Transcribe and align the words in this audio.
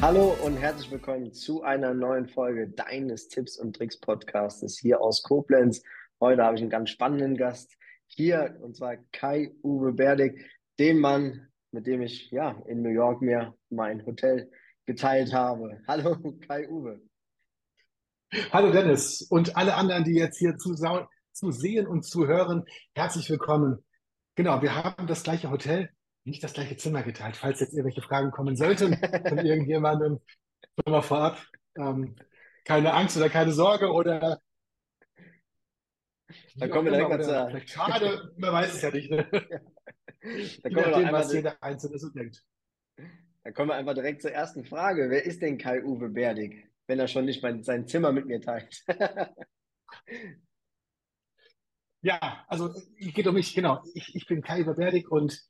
Hallo 0.00 0.34
und 0.42 0.56
herzlich 0.56 0.90
willkommen 0.90 1.34
zu 1.34 1.62
einer 1.62 1.92
neuen 1.92 2.26
Folge 2.26 2.68
deines 2.70 3.28
Tipps 3.28 3.58
und 3.58 3.76
Tricks 3.76 4.00
Podcastes 4.00 4.78
hier 4.78 4.98
aus 5.00 5.22
Koblenz. 5.22 5.82
Heute 6.20 6.42
habe 6.42 6.56
ich 6.56 6.62
einen 6.62 6.70
ganz 6.70 6.88
spannenden 6.88 7.36
Gast 7.36 7.76
hier 8.06 8.56
und 8.62 8.76
zwar 8.76 8.96
Kai-Uwe 9.12 9.92
Berdig, 9.92 10.40
den 10.78 11.00
Mann, 11.00 11.48
mit 11.70 11.86
dem 11.86 12.00
ich 12.00 12.30
ja 12.30 12.56
in 12.66 12.80
New 12.80 12.88
York 12.88 13.20
mir 13.20 13.54
mein 13.68 14.06
Hotel 14.06 14.50
geteilt 14.86 15.34
habe. 15.34 15.82
Hallo 15.86 16.16
Kai-Uwe. 16.46 17.02
Hallo 18.52 18.72
Dennis 18.72 19.20
und 19.28 19.54
alle 19.54 19.74
anderen, 19.74 20.04
die 20.04 20.14
jetzt 20.14 20.38
hier 20.38 20.56
zu, 20.56 20.74
zu 21.32 21.50
sehen 21.50 21.86
und 21.86 22.04
zu 22.06 22.26
hören, 22.26 22.64
herzlich 22.94 23.28
willkommen. 23.28 23.84
Genau, 24.34 24.62
wir 24.62 24.74
haben 24.74 25.06
das 25.06 25.22
gleiche 25.22 25.50
Hotel, 25.50 25.90
nicht 26.24 26.42
das 26.42 26.52
gleiche 26.52 26.76
Zimmer 26.76 27.02
geteilt, 27.02 27.36
falls 27.36 27.60
jetzt 27.60 27.72
irgendwelche 27.72 28.02
Fragen 28.02 28.30
kommen 28.30 28.56
sollten 28.56 28.96
von 29.28 29.38
irgendjemandem. 29.38 30.20
Schon 30.62 30.92
mal 30.92 31.02
vorab. 31.02 31.44
Ähm, 31.76 32.16
keine 32.64 32.94
Angst 32.94 33.16
oder 33.16 33.28
keine 33.28 33.52
Sorge 33.52 33.90
oder. 33.90 34.40
Da 36.56 36.68
kommen 36.68 36.90
wir 36.90 36.92
direkt. 36.92 37.24
Vielleicht 37.24 37.70
schade, 37.70 38.32
man 38.36 38.52
weiß 38.52 38.74
es 38.74 38.82
ja 38.82 38.90
nicht. 38.90 39.10
Ne? 39.10 39.28
Da 40.62 40.70
kommen 40.70 41.04
wir 41.04 41.12
was 41.12 41.32
jeder 41.32 41.60
Einzelne 41.60 41.98
so 41.98 42.08
denkt. 42.10 42.44
Da 43.44 43.50
kommen 43.50 43.70
wir 43.70 43.74
einfach 43.74 43.94
direkt 43.94 44.22
zur 44.22 44.30
ersten 44.30 44.64
Frage. 44.64 45.10
Wer 45.10 45.24
ist 45.24 45.42
denn 45.42 45.58
Kai-Uwe 45.58 46.10
Berdig, 46.10 46.70
wenn 46.86 47.00
er 47.00 47.08
schon 47.08 47.24
nicht 47.24 47.42
mein, 47.42 47.64
sein 47.64 47.88
Zimmer 47.88 48.12
mit 48.12 48.26
mir 48.26 48.40
teilt? 48.40 48.84
ja, 52.02 52.44
also 52.46 52.72
es 52.72 53.12
geht 53.12 53.26
um 53.26 53.34
mich, 53.34 53.52
genau. 53.52 53.82
Ich, 53.94 54.14
ich 54.14 54.26
bin 54.26 54.42
Kai-Uwe 54.42 54.74
Berdig 54.74 55.10
und 55.10 55.42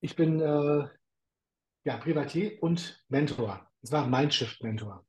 ich 0.00 0.16
bin 0.16 0.40
äh, 0.40 0.88
ja, 1.84 1.96
Privatier 1.98 2.62
und 2.62 3.04
Mentor. 3.08 3.70
Das 3.82 3.92
war 3.92 4.06
Mindshift-Mentor. 4.06 5.06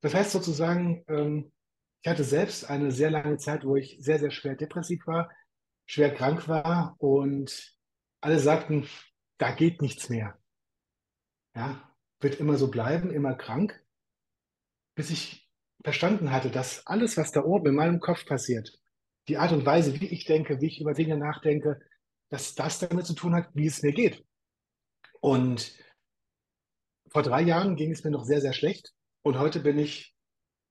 Das 0.00 0.14
heißt 0.14 0.32
sozusagen, 0.32 1.04
ähm, 1.08 1.52
ich 2.02 2.10
hatte 2.10 2.24
selbst 2.24 2.68
eine 2.68 2.92
sehr 2.92 3.10
lange 3.10 3.38
Zeit, 3.38 3.64
wo 3.64 3.76
ich 3.76 3.96
sehr, 3.98 4.18
sehr 4.18 4.30
schwer 4.30 4.54
depressiv 4.54 5.06
war, 5.06 5.30
schwer 5.86 6.14
krank 6.14 6.46
war 6.48 6.94
und 6.98 7.76
alle 8.20 8.38
sagten, 8.38 8.86
da 9.38 9.52
geht 9.52 9.82
nichts 9.82 10.08
mehr. 10.08 10.38
Ja, 11.56 11.94
wird 12.20 12.40
immer 12.40 12.56
so 12.56 12.70
bleiben, 12.70 13.10
immer 13.10 13.34
krank, 13.34 13.82
bis 14.94 15.10
ich 15.10 15.50
verstanden 15.82 16.30
hatte, 16.30 16.50
dass 16.50 16.86
alles, 16.86 17.16
was 17.16 17.32
da 17.32 17.42
oben 17.42 17.68
in 17.68 17.74
meinem 17.74 18.00
Kopf 18.00 18.26
passiert, 18.26 18.78
die 19.28 19.38
Art 19.38 19.52
und 19.52 19.64
Weise, 19.66 19.98
wie 20.00 20.06
ich 20.06 20.24
denke, 20.24 20.60
wie 20.60 20.66
ich 20.66 20.80
über 20.80 20.94
Dinge 20.94 21.16
nachdenke, 21.16 21.80
dass 22.34 22.56
das 22.56 22.80
damit 22.80 23.06
zu 23.06 23.14
tun 23.14 23.32
hat, 23.32 23.48
wie 23.54 23.66
es 23.66 23.80
mir 23.84 23.92
geht. 23.92 24.26
Und 25.20 25.72
vor 27.06 27.22
drei 27.22 27.42
Jahren 27.42 27.76
ging 27.76 27.92
es 27.92 28.02
mir 28.02 28.10
noch 28.10 28.24
sehr, 28.24 28.40
sehr 28.40 28.52
schlecht. 28.52 28.92
Und 29.22 29.38
heute 29.38 29.60
bin 29.60 29.78
ich 29.78 30.16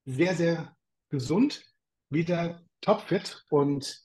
sehr, 0.04 0.36
sehr 0.36 0.76
gesund, 1.08 1.66
wieder 2.10 2.62
topfit. 2.82 3.46
Und 3.50 4.04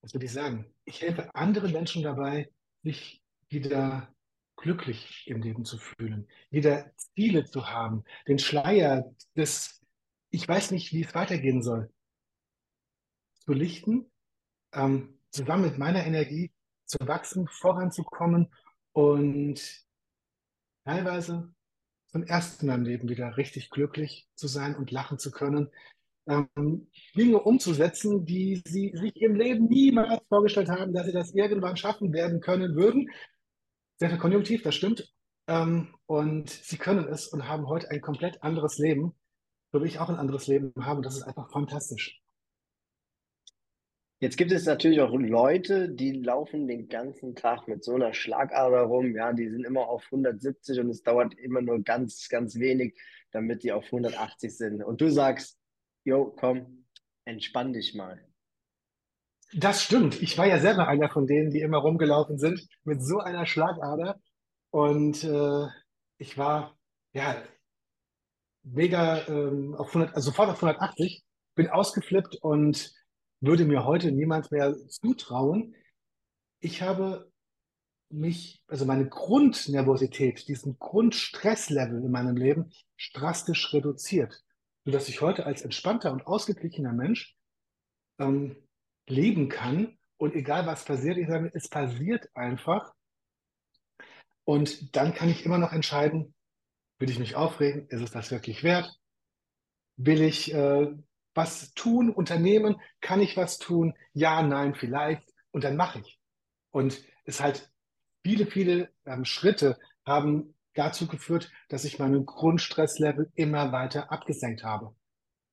was 0.00 0.12
würde 0.12 0.26
ich 0.26 0.32
sagen? 0.32 0.74
Ich 0.84 1.02
helfe 1.02 1.32
anderen 1.36 1.70
Menschen 1.70 2.02
dabei, 2.02 2.50
sich 2.82 3.22
wieder 3.48 4.12
glücklich 4.56 5.22
im 5.28 5.40
Leben 5.40 5.64
zu 5.64 5.78
fühlen, 5.78 6.26
wieder 6.50 6.92
Ziele 6.96 7.44
zu 7.44 7.70
haben, 7.70 8.02
den 8.26 8.40
Schleier 8.40 9.14
des, 9.36 9.80
ich 10.30 10.48
weiß 10.48 10.72
nicht, 10.72 10.92
wie 10.92 11.04
es 11.04 11.14
weitergehen 11.14 11.62
soll, 11.62 11.92
zu 13.36 13.52
lichten, 13.52 14.10
ähm, 14.72 15.15
zusammen 15.36 15.64
mit 15.64 15.78
meiner 15.78 16.04
Energie 16.04 16.52
zu 16.86 16.98
wachsen, 17.00 17.48
voranzukommen 17.48 18.48
und 18.92 19.60
teilweise 20.84 21.52
zum 22.08 22.22
ersten 22.22 22.66
Mal 22.66 22.76
im 22.76 22.84
Leben 22.84 23.08
wieder 23.08 23.36
richtig 23.36 23.70
glücklich 23.70 24.26
zu 24.34 24.46
sein 24.46 24.74
und 24.76 24.90
lachen 24.90 25.18
zu 25.18 25.30
können. 25.30 25.70
Ähm, 26.28 26.88
Dinge 27.16 27.40
umzusetzen, 27.40 28.24
die 28.24 28.62
sie 28.66 28.92
sich 28.94 29.16
im 29.16 29.36
Leben 29.36 29.66
niemals 29.66 30.22
vorgestellt 30.28 30.68
haben, 30.68 30.92
dass 30.92 31.06
sie 31.06 31.12
das 31.12 31.34
irgendwann 31.34 31.76
schaffen 31.76 32.12
werden 32.12 32.40
können 32.40 32.74
würden. 32.74 33.10
Sehr 33.98 34.10
viel 34.10 34.18
Konjunktiv, 34.18 34.62
das 34.62 34.74
stimmt. 34.74 35.12
Ähm, 35.48 35.94
und 36.06 36.48
sie 36.50 36.78
können 36.78 37.06
es 37.08 37.28
und 37.28 37.48
haben 37.48 37.68
heute 37.68 37.90
ein 37.90 38.00
komplett 38.00 38.42
anderes 38.42 38.78
Leben, 38.78 39.14
so 39.72 39.82
wie 39.82 39.88
ich 39.88 39.98
auch 39.98 40.08
ein 40.08 40.16
anderes 40.16 40.46
Leben 40.46 40.72
habe. 40.80 40.98
Und 40.98 41.06
das 41.06 41.16
ist 41.16 41.22
einfach 41.22 41.50
fantastisch. 41.50 42.20
Jetzt 44.18 44.38
gibt 44.38 44.50
es 44.50 44.64
natürlich 44.64 45.00
auch 45.00 45.12
Leute, 45.12 45.90
die 45.90 46.12
laufen 46.12 46.66
den 46.66 46.88
ganzen 46.88 47.34
Tag 47.34 47.68
mit 47.68 47.84
so 47.84 47.94
einer 47.94 48.14
Schlagader 48.14 48.82
rum. 48.82 49.14
Ja, 49.14 49.34
die 49.34 49.50
sind 49.50 49.64
immer 49.64 49.88
auf 49.88 50.04
170 50.06 50.80
und 50.80 50.88
es 50.88 51.02
dauert 51.02 51.34
immer 51.34 51.60
nur 51.60 51.82
ganz, 51.82 52.28
ganz 52.30 52.58
wenig, 52.58 52.98
damit 53.30 53.62
die 53.62 53.72
auf 53.72 53.84
180 53.84 54.56
sind. 54.56 54.82
Und 54.82 55.02
du 55.02 55.10
sagst, 55.10 55.58
jo, 56.04 56.34
komm, 56.34 56.86
entspann 57.26 57.74
dich 57.74 57.94
mal. 57.94 58.26
Das 59.52 59.82
stimmt. 59.82 60.20
Ich 60.22 60.38
war 60.38 60.46
ja 60.46 60.60
selber 60.60 60.88
einer 60.88 61.10
von 61.10 61.26
denen, 61.26 61.50
die 61.50 61.60
immer 61.60 61.78
rumgelaufen 61.78 62.38
sind 62.38 62.66
mit 62.84 63.02
so 63.04 63.18
einer 63.18 63.44
Schlagader. 63.44 64.18
Und 64.70 65.24
äh, 65.24 65.66
ich 66.16 66.38
war 66.38 66.78
ja 67.12 67.42
mega 68.62 69.26
ähm, 69.28 69.74
auf 69.74 69.88
100, 69.88 70.14
also 70.14 70.30
sofort 70.30 70.48
auf 70.48 70.62
180, 70.62 71.22
bin 71.54 71.68
ausgeflippt 71.68 72.36
und 72.36 72.92
würde 73.40 73.64
mir 73.64 73.84
heute 73.84 74.12
niemand 74.12 74.50
mehr 74.50 74.76
zutrauen. 74.88 75.74
Ich 76.60 76.82
habe 76.82 77.30
mich, 78.08 78.62
also 78.68 78.84
meine 78.84 79.08
Grundnervosität, 79.08 80.48
diesen 80.48 80.78
Grundstresslevel 80.78 82.02
in 82.04 82.10
meinem 82.10 82.36
Leben 82.36 82.72
drastisch 83.12 83.72
reduziert, 83.72 84.42
sodass 84.84 85.08
ich 85.08 85.20
heute 85.20 85.46
als 85.46 85.62
entspannter 85.62 86.12
und 86.12 86.26
ausgeglichener 86.26 86.92
Mensch 86.92 87.36
ähm, 88.18 88.56
leben 89.06 89.48
kann. 89.48 89.98
Und 90.16 90.34
egal 90.34 90.66
was 90.66 90.84
passiert, 90.84 91.18
ich 91.18 91.28
sage, 91.28 91.50
es 91.52 91.68
passiert 91.68 92.28
einfach. 92.34 92.92
Und 94.44 94.94
dann 94.94 95.12
kann 95.12 95.28
ich 95.28 95.44
immer 95.44 95.58
noch 95.58 95.72
entscheiden, 95.72 96.34
will 96.98 97.10
ich 97.10 97.18
mich 97.18 97.34
aufregen? 97.34 97.88
Ist 97.88 98.00
es 98.00 98.12
das 98.12 98.30
wirklich 98.30 98.62
wert? 98.62 98.96
Will 99.96 100.22
ich 100.22 100.54
äh, 100.54 100.94
was 101.36 101.72
tun, 101.74 102.10
unternehmen? 102.10 102.80
Kann 103.00 103.20
ich 103.20 103.36
was 103.36 103.58
tun? 103.58 103.94
Ja, 104.12 104.42
nein, 104.42 104.74
vielleicht. 104.74 105.22
Und 105.50 105.64
dann 105.64 105.76
mache 105.76 106.00
ich. 106.00 106.18
Und 106.70 107.02
es 107.24 107.40
halt 107.40 107.70
viele, 108.22 108.46
viele 108.46 108.90
ähm, 109.04 109.24
Schritte 109.24 109.78
haben 110.04 110.54
dazu 110.74 111.06
geführt, 111.06 111.50
dass 111.68 111.84
ich 111.84 111.98
meinen 111.98 112.26
Grundstresslevel 112.26 113.30
immer 113.34 113.72
weiter 113.72 114.12
abgesenkt 114.12 114.64
habe. 114.64 114.94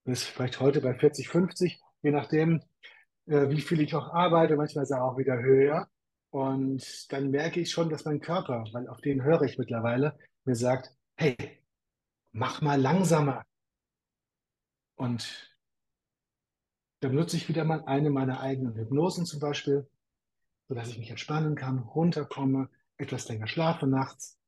Das 0.05 0.23
ist 0.23 0.27
vielleicht 0.27 0.59
heute 0.59 0.81
bei 0.81 0.93
40, 0.93 1.29
50, 1.29 1.81
je 2.01 2.11
nachdem, 2.11 2.61
äh, 3.25 3.49
wie 3.49 3.61
viel 3.61 3.81
ich 3.81 3.95
auch 3.95 4.13
arbeite, 4.13 4.55
manchmal 4.55 4.83
ist 4.83 4.91
er 4.91 5.03
auch 5.03 5.17
wieder 5.17 5.37
höher. 5.37 5.87
Und 6.29 7.11
dann 7.11 7.29
merke 7.29 7.59
ich 7.59 7.71
schon, 7.71 7.89
dass 7.89 8.05
mein 8.05 8.19
Körper, 8.19 8.65
weil 8.73 8.87
auf 8.87 9.01
den 9.01 9.23
höre 9.23 9.43
ich 9.43 9.57
mittlerweile, 9.57 10.17
mir 10.45 10.55
sagt, 10.55 10.91
hey, 11.15 11.37
mach 12.31 12.61
mal 12.61 12.81
langsamer. 12.81 13.45
Und 14.95 15.52
dann 17.03 17.15
nutze 17.15 17.35
ich 17.35 17.49
wieder 17.49 17.65
mal 17.65 17.83
eine 17.85 18.09
meiner 18.09 18.39
eigenen 18.39 18.75
Hypnosen 18.75 19.25
zum 19.25 19.41
Beispiel, 19.41 19.85
sodass 20.69 20.87
ich 20.87 20.97
mich 20.97 21.09
entspannen 21.09 21.55
kann, 21.55 21.79
runterkomme, 21.79 22.69
etwas 22.97 23.27
länger 23.27 23.47
schlafe 23.47 23.87
nachts. 23.87 24.39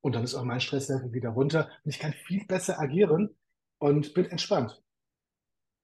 Und 0.00 0.14
dann 0.14 0.24
ist 0.24 0.34
auch 0.34 0.44
mein 0.44 0.60
Stresslevel 0.60 1.12
wieder 1.12 1.28
runter 1.30 1.68
und 1.84 1.90
ich 1.90 1.98
kann 1.98 2.14
viel 2.14 2.46
besser 2.46 2.80
agieren 2.80 3.36
und 3.78 4.14
bin 4.14 4.24
entspannt. 4.26 4.82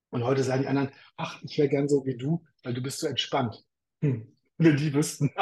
Und 0.09 0.23
heute 0.23 0.43
sagen 0.43 0.63
die 0.63 0.67
anderen, 0.67 0.89
ach, 1.15 1.39
ich 1.43 1.57
wäre 1.59 1.69
gern 1.69 1.87
so 1.87 2.05
wie 2.05 2.17
du, 2.17 2.43
weil 2.63 2.73
du 2.73 2.81
bist 2.81 2.99
so 2.99 3.05
entspannt. 3.07 3.63
Hm, 4.01 4.35
wenn 4.57 4.77
die 4.77 4.93
wüssten. 4.93 5.29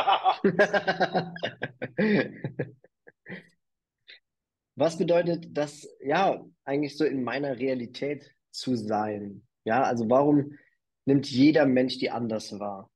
Was 4.75 4.98
bedeutet 4.98 5.48
das, 5.57 5.88
ja, 6.01 6.45
eigentlich 6.63 6.98
so 6.98 7.06
in 7.06 7.24
meiner 7.24 7.57
Realität 7.57 8.36
zu 8.51 8.75
sein? 8.75 9.45
Ja, 9.69 9.83
also 9.83 10.10
warum 10.10 10.57
nimmt 11.06 11.30
jeder 11.30 11.68
Mensch 11.68 12.00
die 12.00 12.10
anders 12.10 12.60
wahr? 12.60 12.89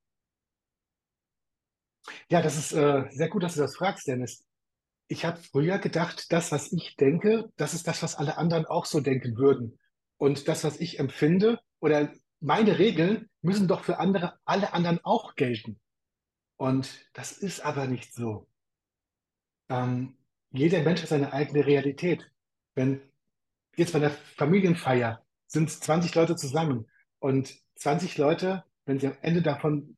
Ja, 2.31 2.41
das 2.41 2.57
ist 2.57 2.73
äh, 2.73 3.03
sehr 3.11 3.29
gut, 3.29 3.43
dass 3.43 3.53
du 3.53 3.61
das 3.61 3.75
fragst, 3.75 4.07
Dennis. 4.07 4.43
Ich 5.07 5.23
habe 5.23 5.37
früher 5.37 5.77
gedacht, 5.77 6.31
das, 6.31 6.51
was 6.51 6.71
ich 6.71 6.95
denke, 6.95 7.51
das 7.57 7.75
ist 7.75 7.87
das, 7.87 8.01
was 8.01 8.15
alle 8.15 8.39
anderen 8.39 8.65
auch 8.65 8.85
so 8.85 9.01
denken 9.01 9.37
würden. 9.37 9.77
Und 10.17 10.47
das, 10.47 10.63
was 10.63 10.79
ich 10.79 10.97
empfinde 10.97 11.59
oder 11.79 12.11
meine 12.39 12.79
Regeln 12.79 13.29
müssen 13.43 13.67
doch 13.67 13.83
für 13.83 13.99
andere, 13.99 14.39
alle 14.43 14.73
anderen 14.73 14.99
auch 15.03 15.35
gelten. 15.35 15.79
Und 16.57 16.89
das 17.13 17.33
ist 17.33 17.59
aber 17.59 17.85
nicht 17.85 18.15
so. 18.15 18.47
Ähm, 19.69 20.17
jeder 20.49 20.81
Mensch 20.81 21.03
hat 21.03 21.09
seine 21.09 21.33
eigene 21.33 21.67
Realität. 21.67 22.31
Wenn 22.73 22.99
jetzt 23.75 23.93
bei 23.93 23.99
der 23.99 24.09
Familienfeier 24.09 25.22
sind 25.53 25.69
20 25.69 26.15
Leute 26.15 26.35
zusammen 26.35 26.88
und 27.19 27.55
20 27.75 28.17
Leute, 28.17 28.63
wenn 28.85 29.00
sie 29.00 29.07
am 29.07 29.17
Ende 29.21 29.41
davon 29.41 29.97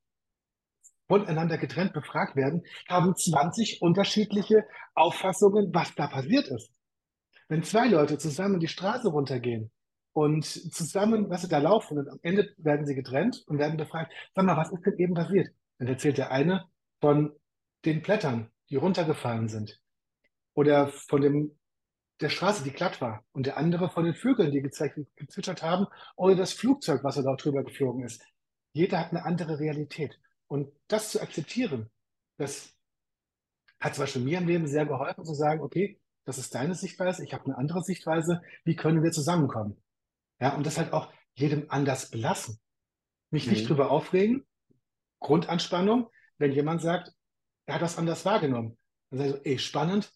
voneinander 1.07 1.57
getrennt 1.57 1.93
befragt 1.93 2.35
werden, 2.35 2.63
haben 2.89 3.15
20 3.15 3.81
unterschiedliche 3.81 4.65
Auffassungen, 4.95 5.73
was 5.73 5.95
da 5.95 6.07
passiert 6.07 6.47
ist. 6.49 6.71
Wenn 7.47 7.63
zwei 7.63 7.87
Leute 7.87 8.17
zusammen 8.17 8.59
die 8.59 8.67
Straße 8.67 9.07
runtergehen 9.07 9.71
und 10.13 10.43
zusammen, 10.45 11.29
was 11.29 11.43
sie 11.43 11.47
da 11.47 11.59
laufen, 11.59 11.99
und 11.99 12.09
am 12.09 12.19
Ende 12.21 12.53
werden 12.57 12.85
sie 12.85 12.95
getrennt 12.95 13.43
und 13.47 13.59
werden 13.59 13.77
befragt, 13.77 14.11
sag 14.33 14.45
mal, 14.45 14.57
was 14.57 14.71
ist 14.71 14.85
denn 14.85 14.97
eben 14.97 15.13
passiert? 15.13 15.47
Dann 15.77 15.87
erzählt 15.87 16.17
der 16.17 16.31
eine 16.31 16.65
von 16.99 17.31
den 17.85 18.01
Blättern, 18.01 18.51
die 18.69 18.77
runtergefallen 18.77 19.47
sind. 19.47 19.79
Oder 20.53 20.87
von 20.87 21.21
dem, 21.21 21.57
der 22.21 22.29
Straße, 22.29 22.63
die 22.63 22.71
glatt 22.71 23.01
war. 23.01 23.23
Und 23.31 23.45
der 23.45 23.57
andere 23.57 23.89
von 23.89 24.05
den 24.05 24.15
Vögeln, 24.15 24.51
die 24.51 24.61
gezwitschert 24.61 25.63
haben. 25.63 25.87
Oder 26.15 26.35
das 26.35 26.53
Flugzeug, 26.53 27.03
was 27.03 27.17
er 27.17 27.23
dort 27.23 27.43
drüber 27.43 27.63
geflogen 27.63 28.03
ist. 28.03 28.23
Jeder 28.73 28.99
hat 28.99 29.11
eine 29.11 29.25
andere 29.25 29.59
Realität. 29.59 30.19
Und 30.47 30.71
das 30.87 31.11
zu 31.11 31.21
akzeptieren, 31.21 31.89
das 32.37 32.73
hat 33.79 33.95
zum 33.95 34.03
Beispiel 34.03 34.21
mir 34.21 34.37
im 34.37 34.47
Leben 34.47 34.67
sehr 34.67 34.85
geholfen, 34.85 35.25
zu 35.25 35.33
sagen, 35.33 35.61
okay, 35.61 35.99
das 36.25 36.37
ist 36.37 36.55
deine 36.55 36.75
Sichtweise, 36.75 37.23
ich 37.23 37.33
habe 37.33 37.45
eine 37.45 37.57
andere 37.57 37.83
Sichtweise, 37.83 38.41
wie 38.63 38.75
können 38.75 39.03
wir 39.03 39.11
zusammenkommen? 39.11 39.81
Ja, 40.39 40.55
und 40.55 40.65
das 40.65 40.77
halt 40.77 40.91
auch 40.91 41.11
jedem 41.33 41.65
anders 41.69 42.09
belassen. 42.09 42.59
Mich 43.29 43.45
mhm. 43.45 43.53
nicht 43.53 43.69
drüber 43.69 43.91
aufregen, 43.91 44.45
Grundanspannung, 45.19 46.09
wenn 46.37 46.51
jemand 46.51 46.81
sagt, 46.81 47.13
er 47.65 47.75
hat 47.75 47.81
das 47.81 47.97
anders 47.97 48.25
wahrgenommen. 48.25 48.77
Dann 49.09 49.19
sage 49.19 49.29
ich 49.29 49.35
so, 49.35 49.41
ey, 49.43 49.59
spannend, 49.59 50.11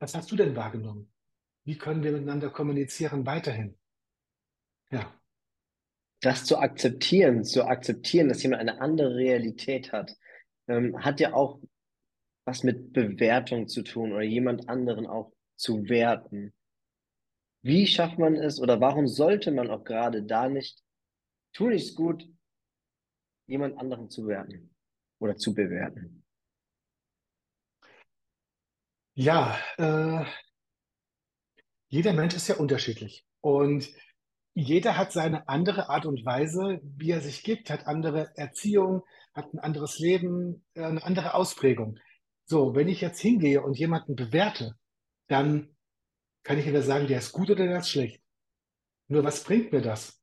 was 0.00 0.14
hast 0.14 0.32
du 0.32 0.36
denn 0.36 0.56
wahrgenommen? 0.56 1.12
Wie 1.64 1.78
können 1.78 2.02
wir 2.02 2.10
miteinander 2.10 2.50
kommunizieren 2.50 3.24
weiterhin? 3.24 3.78
Ja 4.90 5.14
das 6.20 6.44
zu 6.44 6.58
akzeptieren, 6.58 7.44
zu 7.44 7.64
akzeptieren, 7.64 8.28
dass 8.28 8.42
jemand 8.42 8.60
eine 8.60 8.80
andere 8.80 9.16
Realität 9.16 9.92
hat, 9.92 10.16
ähm, 10.68 11.02
hat 11.02 11.18
ja 11.20 11.32
auch 11.32 11.60
was 12.44 12.62
mit 12.62 12.92
Bewertung 12.92 13.68
zu 13.68 13.82
tun 13.82 14.12
oder 14.12 14.22
jemand 14.22 14.68
anderen 14.68 15.06
auch 15.06 15.32
zu 15.56 15.88
werten. 15.88 16.52
Wie 17.62 17.86
schafft 17.86 18.18
man 18.18 18.34
es 18.36 18.60
oder 18.60 18.80
warum 18.80 19.06
sollte 19.06 19.50
man 19.50 19.70
auch 19.70 19.84
gerade 19.84 20.22
da 20.22 20.48
nicht, 20.48 20.82
tun 21.52 21.72
ich 21.72 21.82
es 21.88 21.94
gut, 21.94 22.26
jemand 23.46 23.78
anderen 23.78 24.10
zu 24.10 24.26
werten 24.26 24.74
oder 25.20 25.36
zu 25.36 25.54
bewerten? 25.54 26.19
Ja, 29.20 29.58
äh, 29.76 30.24
jeder 31.88 32.14
Mensch 32.14 32.34
ist 32.34 32.48
ja 32.48 32.56
unterschiedlich. 32.56 33.26
Und 33.42 33.86
jeder 34.54 34.96
hat 34.96 35.12
seine 35.12 35.46
andere 35.46 35.90
Art 35.90 36.06
und 36.06 36.24
Weise, 36.24 36.80
wie 36.82 37.10
er 37.10 37.20
sich 37.20 37.42
gibt, 37.42 37.68
hat 37.68 37.86
andere 37.86 38.34
Erziehung, 38.38 39.02
hat 39.34 39.52
ein 39.52 39.58
anderes 39.58 39.98
Leben, 39.98 40.64
äh, 40.72 40.84
eine 40.84 41.04
andere 41.04 41.34
Ausprägung. 41.34 41.98
So, 42.46 42.74
wenn 42.74 42.88
ich 42.88 43.02
jetzt 43.02 43.20
hingehe 43.20 43.60
und 43.62 43.78
jemanden 43.78 44.16
bewerte, 44.16 44.78
dann 45.28 45.76
kann 46.42 46.56
ich 46.56 46.64
entweder 46.64 46.82
sagen, 46.82 47.06
der 47.06 47.18
ist 47.18 47.32
gut 47.32 47.50
oder 47.50 47.66
der 47.66 47.80
ist 47.80 47.90
schlecht. 47.90 48.22
Nur 49.08 49.22
was 49.22 49.44
bringt 49.44 49.70
mir 49.70 49.82
das? 49.82 50.18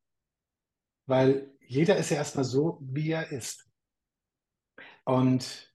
Weil 1.05 1.53
jeder 1.67 1.97
ist 1.97 2.09
ja 2.09 2.17
erstmal 2.17 2.45
so, 2.45 2.79
wie 2.81 3.11
er 3.11 3.31
ist. 3.31 3.69
Und 5.05 5.66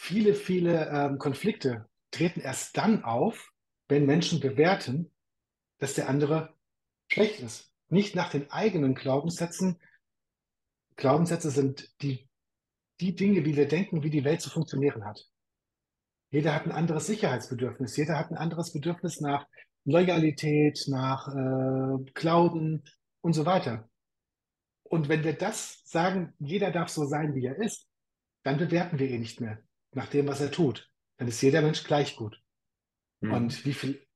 viele, 0.00 0.32
viele 0.34 0.88
ähm, 0.88 1.18
Konflikte 1.18 1.86
treten 2.10 2.40
erst 2.40 2.74
dann 2.78 3.04
auf, 3.04 3.52
wenn 3.86 4.06
Menschen 4.06 4.40
bewerten, 4.40 5.12
dass 5.78 5.94
der 5.94 6.08
andere 6.08 6.54
schlecht 7.12 7.40
ist. 7.40 7.74
Nicht 7.88 8.14
nach 8.14 8.30
den 8.30 8.50
eigenen 8.50 8.94
Glaubenssätzen. 8.94 9.78
Glaubenssätze 10.96 11.50
sind 11.50 11.92
die, 12.00 12.28
die 13.00 13.14
Dinge, 13.14 13.44
wie 13.44 13.56
wir 13.56 13.68
denken, 13.68 14.02
wie 14.02 14.10
die 14.10 14.24
Welt 14.24 14.40
zu 14.40 14.48
funktionieren 14.48 15.04
hat. 15.04 15.28
Jeder 16.30 16.54
hat 16.54 16.64
ein 16.64 16.72
anderes 16.72 17.06
Sicherheitsbedürfnis. 17.06 17.96
Jeder 17.96 18.16
hat 18.16 18.30
ein 18.30 18.38
anderes 18.38 18.72
Bedürfnis 18.72 19.20
nach 19.20 19.46
Loyalität, 19.84 20.82
nach 20.88 21.28
äh, 21.28 22.10
Glauben 22.14 22.84
und 23.20 23.34
so 23.34 23.44
weiter. 23.44 23.90
Und 24.82 25.10
wenn 25.10 25.24
wir 25.24 25.34
das 25.34 25.82
sagen, 25.84 26.32
jeder 26.38 26.70
darf 26.70 26.88
so 26.88 27.04
sein, 27.04 27.34
wie 27.34 27.44
er 27.44 27.56
ist, 27.56 27.86
dann 28.44 28.56
bewerten 28.56 28.98
wir 28.98 29.10
ihn 29.10 29.20
nicht 29.20 29.40
mehr 29.42 29.62
nach 29.92 30.08
dem, 30.08 30.26
was 30.28 30.40
er 30.40 30.50
tut. 30.50 30.90
Dann 31.16 31.28
ist 31.28 31.42
jeder 31.42 31.62
Mensch 31.62 31.84
gleich 31.84 32.16
gut. 32.16 32.42
Mhm. 33.20 33.32
Und 33.32 33.64
wie 33.64 33.74
viel, 33.74 34.06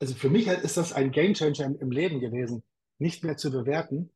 also 0.00 0.14
für 0.14 0.30
mich 0.30 0.46
ist 0.46 0.76
das 0.76 0.92
ein 0.92 1.12
Gamechanger 1.12 1.64
im, 1.64 1.78
im 1.78 1.90
Leben 1.90 2.20
gewesen, 2.20 2.62
nicht 2.98 3.24
mehr 3.24 3.36
zu 3.36 3.50
bewerten, 3.50 4.10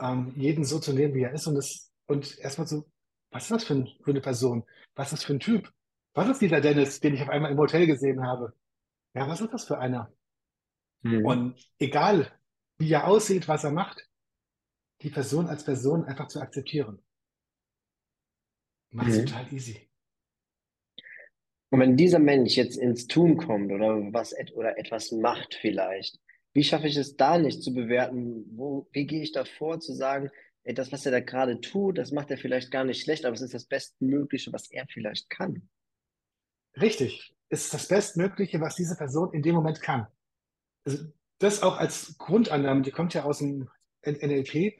ähm, 0.00 0.32
jeden 0.36 0.64
so 0.64 0.78
zu 0.78 0.92
nehmen, 0.92 1.14
wie 1.14 1.22
er 1.22 1.32
ist 1.32 1.46
und 1.46 1.54
das, 1.54 1.92
und 2.06 2.38
erstmal 2.38 2.66
so, 2.66 2.84
was 3.30 3.44
ist 3.44 3.50
das 3.50 3.64
für, 3.64 3.74
ein, 3.74 3.88
für 4.02 4.10
eine 4.10 4.20
Person? 4.20 4.64
Was 4.94 5.08
ist 5.08 5.12
das 5.12 5.24
für 5.24 5.34
ein 5.34 5.40
Typ? 5.40 5.72
Was 6.14 6.28
ist 6.28 6.40
dieser 6.40 6.60
Dennis, 6.60 7.00
den 7.00 7.14
ich 7.14 7.22
auf 7.22 7.28
einmal 7.28 7.50
im 7.50 7.58
Hotel 7.58 7.86
gesehen 7.86 8.22
habe? 8.22 8.54
Ja, 9.14 9.28
was 9.28 9.40
ist 9.40 9.52
das 9.52 9.64
für 9.64 9.78
einer? 9.78 10.12
Mhm. 11.02 11.26
Und 11.26 11.70
egal, 11.78 12.32
wie 12.78 12.92
er 12.92 13.06
aussieht, 13.06 13.48
was 13.48 13.64
er 13.64 13.72
macht, 13.72 14.08
die 15.02 15.10
Person 15.10 15.48
als 15.48 15.64
Person 15.64 16.04
einfach 16.04 16.28
zu 16.28 16.40
akzeptieren. 16.40 17.02
Macht 18.90 19.08
es 19.08 19.18
mhm. 19.18 19.26
total 19.26 19.52
easy. 19.52 19.90
Und 21.74 21.80
wenn 21.80 21.96
dieser 21.96 22.20
Mensch 22.20 22.54
jetzt 22.54 22.76
ins 22.76 23.08
Tun 23.08 23.36
kommt 23.36 23.72
oder 23.72 23.96
was 24.12 24.32
oder 24.54 24.78
etwas 24.78 25.10
macht 25.10 25.58
vielleicht, 25.60 26.20
wie 26.52 26.62
schaffe 26.62 26.86
ich 26.86 26.96
es 26.96 27.16
da 27.16 27.36
nicht 27.36 27.64
zu 27.64 27.74
bewerten? 27.74 28.44
Wo, 28.56 28.88
wie 28.92 29.08
gehe 29.08 29.24
ich 29.24 29.32
da 29.32 29.44
vor, 29.44 29.80
zu 29.80 29.92
sagen, 29.92 30.30
ey, 30.62 30.72
das, 30.72 30.92
was 30.92 31.04
er 31.04 31.10
da 31.10 31.18
gerade 31.18 31.60
tut, 31.60 31.98
das 31.98 32.12
macht 32.12 32.30
er 32.30 32.38
vielleicht 32.38 32.70
gar 32.70 32.84
nicht 32.84 33.02
schlecht, 33.02 33.24
aber 33.24 33.34
es 33.34 33.42
ist 33.42 33.54
das 33.54 33.64
Bestmögliche, 33.64 34.52
was 34.52 34.70
er 34.70 34.86
vielleicht 34.86 35.28
kann. 35.30 35.68
Richtig. 36.80 37.34
Es 37.48 37.64
ist 37.64 37.74
das 37.74 37.88
Bestmögliche, 37.88 38.60
was 38.60 38.76
diese 38.76 38.94
Person 38.94 39.32
in 39.32 39.42
dem 39.42 39.56
Moment 39.56 39.80
kann. 39.80 40.06
Also 40.84 41.06
das 41.40 41.60
auch 41.60 41.78
als 41.78 42.16
Grundannahme, 42.18 42.82
die 42.82 42.92
kommt 42.92 43.14
ja 43.14 43.24
aus 43.24 43.38
dem 43.38 43.68
NLP, 44.06 44.78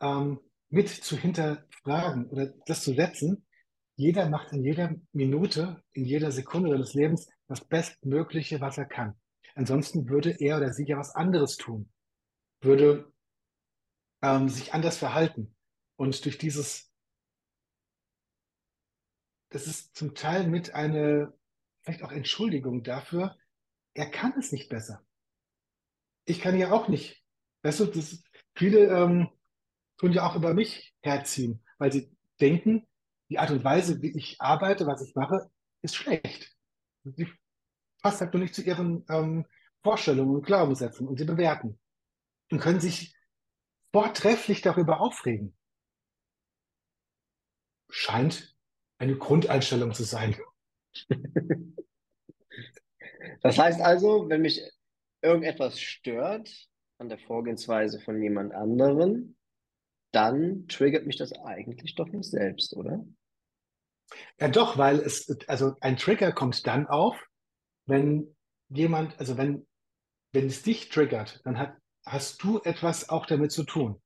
ähm, 0.00 0.38
mit 0.68 0.90
zu 0.90 1.16
hinterfragen 1.16 2.30
oder 2.30 2.54
das 2.66 2.84
zu 2.84 2.94
setzen, 2.94 3.44
jeder 3.96 4.28
macht 4.28 4.52
in 4.52 4.62
jeder 4.62 4.94
Minute, 5.12 5.82
in 5.92 6.04
jeder 6.04 6.30
Sekunde 6.30 6.70
seines 6.70 6.94
Lebens 6.94 7.28
das 7.48 7.64
Bestmögliche, 7.64 8.60
was 8.60 8.78
er 8.78 8.84
kann. 8.84 9.18
Ansonsten 9.54 10.08
würde 10.08 10.36
er 10.38 10.58
oder 10.58 10.72
sie 10.72 10.84
ja 10.84 10.98
was 10.98 11.14
anderes 11.14 11.56
tun, 11.56 11.90
würde 12.60 13.10
ähm, 14.22 14.50
sich 14.50 14.74
anders 14.74 14.98
verhalten. 14.98 15.56
Und 15.96 16.24
durch 16.26 16.36
dieses, 16.36 16.92
das 19.48 19.66
ist 19.66 19.96
zum 19.96 20.14
Teil 20.14 20.46
mit 20.46 20.74
einer, 20.74 21.32
vielleicht 21.80 22.02
auch 22.02 22.12
Entschuldigung 22.12 22.82
dafür, 22.82 23.36
er 23.94 24.10
kann 24.10 24.34
es 24.38 24.52
nicht 24.52 24.68
besser. 24.68 25.02
Ich 26.26 26.40
kann 26.40 26.58
ja 26.58 26.70
auch 26.70 26.88
nicht. 26.88 27.24
Weißt 27.62 27.80
du, 27.80 27.86
das, 27.86 28.22
viele 28.54 28.88
ähm, 28.88 29.30
tun 29.96 30.12
ja 30.12 30.28
auch 30.28 30.36
über 30.36 30.52
mich 30.52 30.94
herziehen, 31.00 31.64
weil 31.78 31.92
sie 31.92 32.14
denken, 32.40 32.86
die 33.28 33.38
Art 33.38 33.50
und 33.50 33.64
Weise, 33.64 34.00
wie 34.02 34.16
ich 34.16 34.40
arbeite, 34.40 34.86
was 34.86 35.02
ich 35.02 35.14
mache, 35.14 35.50
ist 35.82 35.96
schlecht. 35.96 36.54
Sie 37.04 37.28
passt 38.02 38.20
halt 38.20 38.32
nur 38.32 38.42
nicht 38.42 38.54
zu 38.54 38.62
ihren 38.62 39.04
ähm, 39.08 39.46
Vorstellungen 39.82 40.36
und 40.36 40.46
Glaubenssätzen 40.46 41.06
und 41.08 41.18
sie 41.18 41.24
bewerten. 41.24 41.78
Und 42.50 42.60
können 42.60 42.80
sich 42.80 43.16
vortrefflich 43.92 44.62
darüber 44.62 45.00
aufregen. 45.00 45.56
Scheint 47.90 48.56
eine 48.98 49.16
Grundeinstellung 49.16 49.92
zu 49.92 50.04
sein. 50.04 50.36
Das 53.42 53.58
heißt 53.58 53.80
also, 53.80 54.28
wenn 54.28 54.42
mich 54.42 54.60
irgendetwas 55.22 55.80
stört 55.80 56.68
an 56.98 57.08
der 57.08 57.18
Vorgehensweise 57.18 58.00
von 58.00 58.20
jemand 58.20 58.54
anderen, 58.54 59.36
dann 60.16 60.66
triggert 60.68 61.06
mich 61.06 61.16
das 61.16 61.32
eigentlich 61.32 61.94
doch 61.94 62.08
nicht 62.08 62.30
selbst, 62.30 62.74
oder? 62.76 63.04
Ja, 64.40 64.48
doch, 64.48 64.78
weil 64.78 65.00
es, 65.00 65.28
also 65.48 65.74
ein 65.80 65.96
Trigger 65.96 66.32
kommt 66.32 66.66
dann 66.66 66.86
auf, 66.86 67.16
wenn 67.86 68.36
jemand, 68.68 69.18
also 69.18 69.36
wenn, 69.36 69.66
wenn 70.32 70.46
es 70.46 70.62
dich 70.62 70.88
triggert, 70.90 71.40
dann 71.44 71.58
hat, 71.58 71.76
hast 72.04 72.42
du 72.42 72.60
etwas 72.62 73.08
auch 73.08 73.26
damit 73.26 73.52
zu 73.52 73.64
tun. 73.64 74.00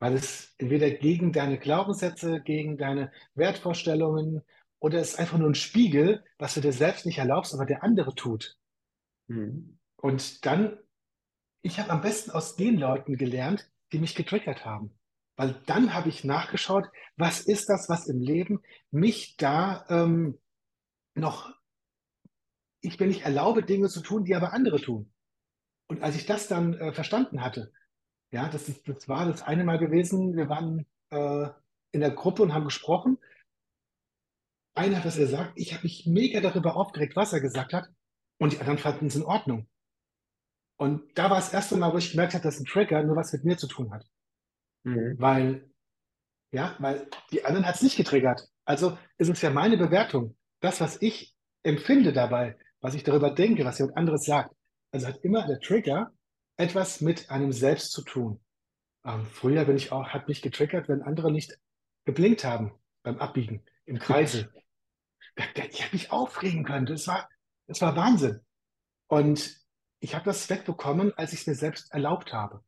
weil 0.00 0.14
es 0.14 0.54
entweder 0.58 0.90
gegen 0.90 1.32
deine 1.32 1.58
Glaubenssätze, 1.58 2.40
gegen 2.40 2.76
deine 2.78 3.12
Wertvorstellungen 3.34 4.42
oder 4.80 5.00
es 5.00 5.10
ist 5.12 5.18
einfach 5.18 5.38
nur 5.38 5.50
ein 5.50 5.54
Spiegel, 5.54 6.24
was 6.38 6.54
du 6.54 6.60
dir 6.60 6.72
selbst 6.72 7.04
nicht 7.06 7.18
erlaubst, 7.18 7.54
aber 7.54 7.66
der 7.66 7.82
andere 7.82 8.14
tut. 8.14 8.56
Mhm. 9.28 9.78
Und 9.96 10.46
dann, 10.46 10.78
ich 11.62 11.80
habe 11.80 11.90
am 11.90 12.00
besten 12.00 12.30
aus 12.30 12.56
den 12.56 12.78
Leuten 12.78 13.16
gelernt, 13.16 13.70
die 13.92 13.98
mich 13.98 14.14
getriggert 14.14 14.64
haben. 14.64 14.98
Weil 15.36 15.54
dann 15.66 15.94
habe 15.94 16.08
ich 16.08 16.24
nachgeschaut, 16.24 16.88
was 17.16 17.40
ist 17.40 17.68
das, 17.68 17.88
was 17.88 18.08
im 18.08 18.20
Leben 18.20 18.60
mich 18.90 19.36
da 19.36 19.86
ähm, 19.88 20.38
noch, 21.14 21.54
ich 22.80 22.98
mir 22.98 23.06
nicht 23.06 23.22
erlaube, 23.22 23.62
Dinge 23.62 23.88
zu 23.88 24.00
tun, 24.00 24.24
die 24.24 24.34
aber 24.34 24.52
andere 24.52 24.80
tun. 24.80 25.12
Und 25.88 26.02
als 26.02 26.16
ich 26.16 26.26
das 26.26 26.48
dann 26.48 26.74
äh, 26.74 26.92
verstanden 26.92 27.42
hatte, 27.42 27.72
ja, 28.30 28.48
das, 28.48 28.68
ist, 28.68 28.86
das 28.88 29.08
war 29.08 29.26
das 29.26 29.42
eine 29.42 29.64
Mal 29.64 29.78
gewesen, 29.78 30.36
wir 30.36 30.48
waren 30.48 30.86
äh, 31.10 31.48
in 31.92 32.00
der 32.00 32.10
Gruppe 32.10 32.42
und 32.42 32.52
haben 32.52 32.64
gesprochen. 32.64 33.18
Einer 34.74 34.98
hat 34.98 35.06
was 35.06 35.16
gesagt, 35.16 35.52
ich 35.56 35.72
habe 35.72 35.84
mich 35.84 36.06
mega 36.06 36.40
darüber 36.40 36.76
aufgeregt, 36.76 37.16
was 37.16 37.32
er 37.32 37.40
gesagt 37.40 37.72
hat, 37.72 37.88
und 38.38 38.52
die 38.52 38.58
anderen 38.58 38.78
fanden 38.78 39.06
es 39.06 39.16
in 39.16 39.24
Ordnung. 39.24 39.68
Und 40.78 41.18
da 41.18 41.28
war 41.28 41.36
das 41.36 41.52
erste 41.52 41.76
Mal, 41.76 41.92
wo 41.92 41.98
ich 41.98 42.12
gemerkt 42.12 42.34
habe, 42.34 42.44
dass 42.44 42.60
ein 42.60 42.64
Trigger 42.64 43.02
nur 43.02 43.16
was 43.16 43.32
mit 43.32 43.44
mir 43.44 43.58
zu 43.58 43.66
tun 43.66 43.92
hat. 43.92 44.06
Mhm. 44.84 45.16
Weil, 45.18 45.70
ja, 46.52 46.76
weil 46.78 47.08
die 47.32 47.44
anderen 47.44 47.66
hat 47.66 47.74
es 47.74 47.82
nicht 47.82 47.96
getriggert. 47.96 48.48
Also 48.64 48.96
ist 49.18 49.28
es 49.28 49.42
ja 49.42 49.50
meine 49.50 49.76
Bewertung. 49.76 50.36
Das, 50.60 50.80
was 50.80 51.02
ich 51.02 51.34
empfinde 51.64 52.12
dabei, 52.12 52.56
was 52.80 52.94
ich 52.94 53.02
darüber 53.02 53.30
denke, 53.30 53.64
was 53.64 53.78
jemand 53.78 53.96
anderes 53.96 54.24
sagt. 54.24 54.54
Also 54.92 55.08
hat 55.08 55.18
immer 55.24 55.46
der 55.46 55.60
Trigger 55.60 56.12
etwas 56.56 57.00
mit 57.00 57.28
einem 57.28 57.52
selbst 57.52 57.90
zu 57.90 58.02
tun. 58.02 58.40
Ähm, 59.04 59.26
früher 59.26 59.64
bin 59.64 59.76
ich 59.76 59.90
auch, 59.90 60.08
hat 60.08 60.28
mich 60.28 60.42
getriggert, 60.42 60.88
wenn 60.88 61.02
andere 61.02 61.32
nicht 61.32 61.58
geblinkt 62.04 62.44
haben 62.44 62.72
beim 63.02 63.18
Abbiegen 63.18 63.64
im 63.84 63.98
Kreisel. 63.98 64.52
ich 65.36 65.82
habe 65.82 65.92
mich 65.92 66.12
aufregen 66.12 66.64
können. 66.64 66.86
Das 66.86 67.08
war, 67.08 67.28
das 67.66 67.80
war 67.80 67.96
Wahnsinn. 67.96 68.40
Und 69.08 69.58
ich 70.00 70.14
habe 70.14 70.24
das 70.24 70.48
wegbekommen, 70.48 71.12
als 71.16 71.32
ich 71.32 71.40
es 71.40 71.46
mir 71.46 71.54
selbst 71.54 71.92
erlaubt 71.92 72.32
habe. 72.32 72.64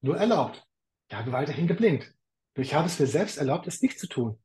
Nur 0.00 0.16
erlaubt. 0.16 0.66
Ich 1.08 1.14
habe 1.14 1.32
weiterhin 1.32 1.66
geblinkt. 1.66 2.12
Ich 2.54 2.74
habe 2.74 2.86
es 2.86 2.98
mir 2.98 3.06
selbst 3.06 3.38
erlaubt, 3.38 3.66
es 3.66 3.82
nicht 3.82 3.98
zu 3.98 4.08
tun. 4.08 4.42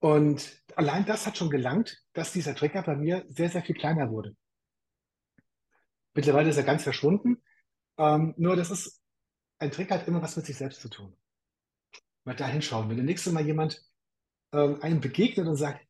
Und 0.00 0.62
allein 0.76 1.04
das 1.06 1.26
hat 1.26 1.36
schon 1.36 1.50
gelangt, 1.50 2.02
dass 2.12 2.32
dieser 2.32 2.54
Trigger 2.54 2.82
bei 2.82 2.94
mir 2.94 3.24
sehr, 3.28 3.48
sehr 3.48 3.62
viel 3.62 3.74
kleiner 3.74 4.10
wurde. 4.10 4.36
Mittlerweile 6.14 6.50
ist 6.50 6.56
er 6.56 6.62
ganz 6.62 6.82
verschwunden. 6.82 7.42
Ähm, 7.96 8.34
nur 8.36 8.54
das 8.54 8.70
ist, 8.70 9.02
ein 9.58 9.72
Trigger 9.72 9.96
hat 9.96 10.06
immer 10.06 10.22
was 10.22 10.36
mit 10.36 10.46
sich 10.46 10.56
selbst 10.56 10.80
zu 10.80 10.88
tun. 10.88 11.16
Mal 12.24 12.36
da 12.36 12.46
hinschauen. 12.46 12.88
Wenn 12.88 12.98
das 12.98 13.06
nächste 13.06 13.32
Mal 13.32 13.46
jemand 13.46 13.82
ähm, 14.52 14.80
einem 14.82 15.00
begegnet 15.00 15.46
und 15.46 15.56
sagt, 15.56 15.84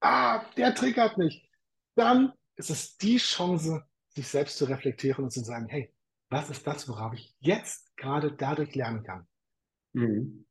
ah, 0.00 0.44
der 0.56 0.74
triggert 0.74 1.18
mich, 1.18 1.48
dann 1.94 2.32
ist 2.56 2.70
es 2.70 2.96
die 2.96 3.18
Chance, 3.18 3.84
sich 4.18 4.28
selbst 4.28 4.58
zu 4.58 4.64
reflektieren 4.64 5.24
und 5.24 5.30
zu 5.30 5.40
sagen, 5.40 5.68
hey, 5.68 5.92
was 6.28 6.50
ist 6.50 6.66
das, 6.66 6.88
worauf 6.88 7.14
ich 7.14 7.34
jetzt 7.38 7.96
gerade 7.96 8.32
dadurch 8.32 8.74
lernen 8.74 9.02
kann? 9.04 9.26
Mhm. 9.92 10.44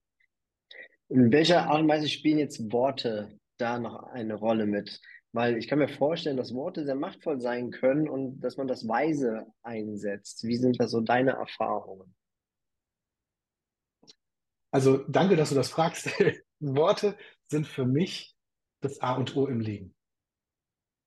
In 1.09 1.31
welcher 1.31 1.69
Art 1.69 1.81
und 1.81 1.87
Weise 1.87 2.09
spielen 2.09 2.39
jetzt 2.39 2.71
Worte 2.71 3.37
da 3.57 3.77
noch 3.77 4.03
eine 4.03 4.35
Rolle 4.35 4.65
mit? 4.65 5.01
Weil 5.33 5.57
ich 5.57 5.67
kann 5.67 5.79
mir 5.79 5.89
vorstellen, 5.89 6.37
dass 6.37 6.53
Worte 6.53 6.85
sehr 6.85 6.95
machtvoll 6.95 7.39
sein 7.39 7.69
können 7.69 8.09
und 8.09 8.39
dass 8.39 8.57
man 8.57 8.67
das 8.67 8.87
weise 8.87 9.45
einsetzt. 9.61 10.45
Wie 10.45 10.57
sind 10.57 10.79
da 10.79 10.87
so 10.87 11.01
deine 11.01 11.31
Erfahrungen? 11.31 12.15
Also 14.71 14.97
danke, 15.09 15.35
dass 15.35 15.49
du 15.49 15.55
das 15.55 15.69
fragst. 15.69 16.09
Worte 16.59 17.17
sind 17.47 17.67
für 17.67 17.85
mich 17.85 18.35
das 18.81 19.01
A 19.01 19.15
und 19.15 19.35
O 19.35 19.47
im 19.47 19.59
Leben. 19.59 19.93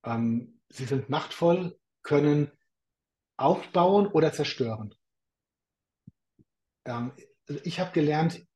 Ähm, 0.05 0.61
sie 0.69 0.85
sind 0.85 1.09
machtvoll, 1.09 1.80
können 2.03 2.51
aufbauen 3.37 4.07
oder 4.07 4.33
zerstören. 4.33 4.95
Ähm, 6.85 7.13
also 7.49 7.61
ich 7.65 7.81
habe 7.81 7.93
gelernt, 7.93 8.47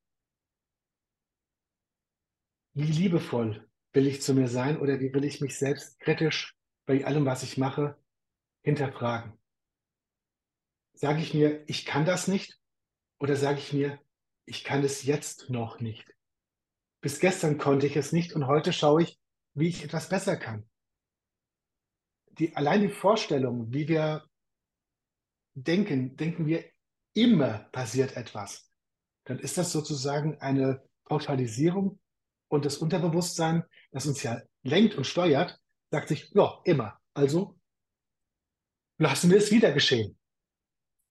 wie 2.73 2.91
liebevoll 2.91 3.67
will 3.93 4.07
ich 4.07 4.21
zu 4.21 4.33
mir 4.33 4.47
sein 4.47 4.79
oder 4.79 4.99
wie 4.99 5.13
will 5.13 5.23
ich 5.23 5.41
mich 5.41 5.57
selbst 5.57 5.99
kritisch 5.99 6.55
bei 6.85 7.05
allem, 7.05 7.25
was 7.25 7.43
ich 7.43 7.57
mache, 7.57 7.97
hinterfragen. 8.63 9.39
Sage 10.93 11.21
ich 11.21 11.33
mir, 11.33 11.67
ich 11.67 11.85
kann 11.85 12.05
das 12.05 12.27
nicht 12.27 12.59
oder 13.19 13.35
sage 13.35 13.59
ich 13.59 13.73
mir, 13.73 13.99
ich 14.45 14.63
kann 14.63 14.83
es 14.83 15.03
jetzt 15.03 15.49
noch 15.49 15.79
nicht. 15.79 16.05
Bis 17.01 17.19
gestern 17.19 17.57
konnte 17.57 17.87
ich 17.87 17.95
es 17.95 18.11
nicht 18.11 18.33
und 18.33 18.47
heute 18.47 18.73
schaue 18.73 19.03
ich, 19.03 19.19
wie 19.53 19.69
ich 19.69 19.83
etwas 19.83 20.09
besser 20.09 20.37
kann 20.37 20.69
die, 22.39 22.55
allein 22.55 22.81
die 22.81 22.89
Vorstellung, 22.89 23.71
wie 23.71 23.87
wir 23.87 24.23
denken, 25.53 26.15
denken 26.17 26.45
wir, 26.45 26.65
immer 27.13 27.59
passiert 27.71 28.17
etwas. 28.17 28.69
Dann 29.25 29.39
ist 29.39 29.57
das 29.57 29.71
sozusagen 29.71 30.39
eine 30.39 30.83
Pauschalisierung 31.05 31.99
und 32.49 32.65
das 32.65 32.77
Unterbewusstsein, 32.77 33.63
das 33.91 34.05
uns 34.05 34.21
ja 34.23 34.41
lenkt 34.63 34.95
und 34.95 35.05
steuert, 35.05 35.59
sagt 35.91 36.09
sich, 36.09 36.31
ja, 36.33 36.59
immer. 36.65 36.99
Also 37.13 37.57
lassen 38.97 39.29
wir 39.29 39.37
es 39.37 39.51
wieder 39.51 39.71
geschehen. 39.71 40.17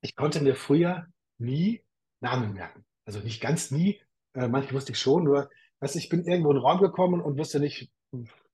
Ich 0.03 0.15
konnte 0.15 0.43
mir 0.43 0.55
früher 0.55 1.07
nie 1.39 1.83
Namen 2.21 2.53
merken. 2.53 2.85
Also 3.07 3.21
nicht 3.21 3.41
ganz 3.41 3.71
nie. 3.71 4.01
Äh, 4.35 4.49
manche 4.49 4.75
wusste 4.75 4.93
ich 4.93 4.99
schon, 4.99 5.25
nur, 5.25 5.51
weißt, 5.81 5.97
ich 5.97 6.09
bin 6.09 6.25
irgendwo 6.25 6.51
in 6.51 6.57
den 6.57 6.65
Raum 6.65 6.81
gekommen 6.81 7.21
und 7.21 7.39
wusste 7.39 7.61
nicht, 7.61 7.91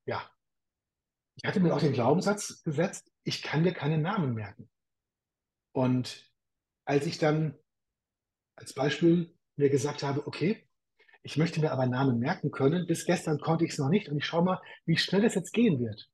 ja, 0.06 0.30
ich 1.42 1.48
hatte 1.48 1.60
mir 1.60 1.74
auch 1.74 1.80
den 1.80 1.92
Glaubenssatz 1.92 2.62
gesetzt, 2.62 3.10
ich 3.24 3.42
kann 3.42 3.64
dir 3.64 3.72
keine 3.72 3.96
Namen 3.98 4.34
merken. 4.34 4.68
Und 5.72 6.30
als 6.84 7.06
ich 7.06 7.18
dann 7.18 7.56
als 8.56 8.74
Beispiel 8.74 9.34
mir 9.56 9.70
gesagt 9.70 10.02
habe, 10.02 10.26
okay, 10.26 10.68
ich 11.22 11.38
möchte 11.38 11.60
mir 11.60 11.72
aber 11.72 11.86
Namen 11.86 12.18
merken 12.18 12.50
können, 12.50 12.86
bis 12.86 13.06
gestern 13.06 13.40
konnte 13.40 13.64
ich 13.64 13.72
es 13.72 13.78
noch 13.78 13.88
nicht 13.88 14.08
und 14.08 14.18
ich 14.18 14.26
schaue 14.26 14.44
mal, 14.44 14.62
wie 14.84 14.98
schnell 14.98 15.24
es 15.24 15.34
jetzt 15.34 15.52
gehen 15.52 15.80
wird. 15.80 16.10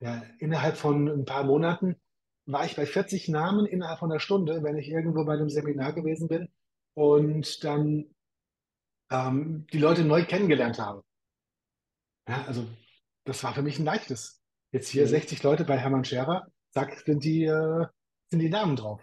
Ja, 0.00 0.22
innerhalb 0.38 0.76
von 0.76 1.08
ein 1.08 1.24
paar 1.24 1.44
Monaten 1.44 1.96
war 2.46 2.64
ich 2.64 2.74
bei 2.74 2.86
40 2.86 3.28
Namen 3.28 3.66
innerhalb 3.66 3.98
von 4.00 4.10
einer 4.10 4.20
Stunde, 4.20 4.62
wenn 4.62 4.76
ich 4.76 4.88
irgendwo 4.88 5.24
bei 5.24 5.34
einem 5.34 5.50
Seminar 5.50 5.92
gewesen 5.92 6.28
bin 6.28 6.48
und 6.94 7.62
dann 7.62 8.14
ähm, 9.10 9.66
die 9.72 9.78
Leute 9.78 10.04
neu 10.04 10.24
kennengelernt 10.24 10.78
habe. 10.78 11.04
Ja, 12.28 12.44
also 12.46 12.66
das 13.24 13.42
war 13.44 13.54
für 13.54 13.62
mich 13.62 13.78
ein 13.78 13.84
leichtes. 13.84 14.37
Jetzt 14.70 14.88
hier 14.88 15.04
Mhm. 15.04 15.08
60 15.08 15.42
Leute 15.42 15.64
bei 15.64 15.78
Hermann 15.78 16.04
Scherer, 16.04 16.46
zack, 16.70 16.98
sind 17.00 17.24
die, 17.24 17.44
äh, 17.44 17.86
sind 18.30 18.40
die 18.40 18.50
Namen 18.50 18.76
drauf. 18.76 19.02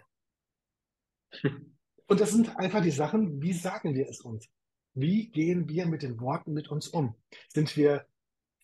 Und 2.08 2.20
das 2.20 2.30
sind 2.30 2.56
einfach 2.56 2.82
die 2.82 2.92
Sachen, 2.92 3.42
wie 3.42 3.52
sagen 3.52 3.94
wir 3.94 4.08
es 4.08 4.20
uns? 4.20 4.48
Wie 4.94 5.28
gehen 5.28 5.68
wir 5.68 5.86
mit 5.86 6.02
den 6.02 6.20
Worten 6.20 6.52
mit 6.52 6.68
uns 6.68 6.88
um? 6.88 7.16
Sind 7.52 7.76
wir 7.76 8.06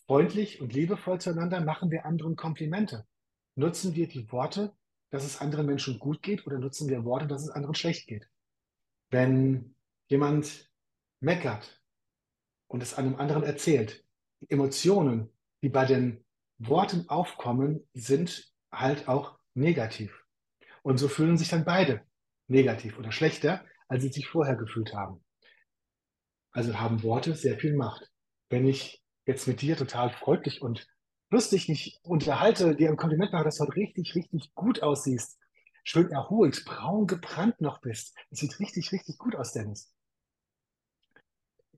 freundlich 0.06 0.60
und 0.60 0.72
liebevoll 0.72 1.20
zueinander? 1.20 1.60
Machen 1.60 1.90
wir 1.90 2.06
anderen 2.06 2.36
Komplimente? 2.36 3.06
Nutzen 3.56 3.94
wir 3.94 4.06
die 4.06 4.30
Worte, 4.30 4.72
dass 5.10 5.24
es 5.24 5.40
anderen 5.40 5.66
Menschen 5.66 5.98
gut 5.98 6.22
geht 6.22 6.46
oder 6.46 6.58
nutzen 6.58 6.88
wir 6.88 7.04
Worte, 7.04 7.26
dass 7.26 7.42
es 7.42 7.50
anderen 7.50 7.74
schlecht 7.74 8.06
geht? 8.06 8.28
Wenn 9.10 9.74
jemand 10.08 10.70
meckert 11.20 11.82
und 12.68 12.82
es 12.82 12.94
einem 12.94 13.16
anderen 13.16 13.42
erzählt, 13.42 14.06
die 14.40 14.50
Emotionen, 14.50 15.28
die 15.62 15.68
bei 15.68 15.84
den 15.84 16.24
Worten 16.66 17.08
aufkommen, 17.08 17.88
sind 17.94 18.52
halt 18.70 19.08
auch 19.08 19.38
negativ. 19.54 20.24
Und 20.82 20.98
so 20.98 21.08
fühlen 21.08 21.36
sich 21.36 21.48
dann 21.48 21.64
beide 21.64 22.02
negativ 22.48 22.98
oder 22.98 23.12
schlechter, 23.12 23.64
als 23.88 24.02
sie 24.02 24.12
sich 24.12 24.28
vorher 24.28 24.56
gefühlt 24.56 24.94
haben. 24.94 25.24
Also 26.50 26.78
haben 26.78 27.02
Worte 27.02 27.34
sehr 27.34 27.58
viel 27.58 27.74
Macht. 27.74 28.10
Wenn 28.50 28.66
ich 28.66 29.02
jetzt 29.26 29.46
mit 29.46 29.60
dir 29.62 29.76
total 29.76 30.10
freundlich 30.10 30.60
und 30.60 30.86
lustig 31.30 31.68
mich 31.68 31.98
unterhalte, 32.02 32.76
dir 32.76 32.90
ein 32.90 32.96
Kompliment 32.96 33.32
mache, 33.32 33.44
dass 33.44 33.56
du 33.56 33.64
heute 33.64 33.76
richtig, 33.76 34.14
richtig 34.14 34.54
gut 34.54 34.82
aussiehst, 34.82 35.38
schön 35.84 36.10
erholt, 36.10 36.64
braun 36.64 37.06
gebrannt 37.06 37.60
noch 37.60 37.80
bist. 37.80 38.16
Es 38.30 38.40
sieht 38.40 38.58
richtig, 38.60 38.92
richtig 38.92 39.18
gut 39.18 39.34
aus, 39.34 39.52
Dennis. 39.52 39.94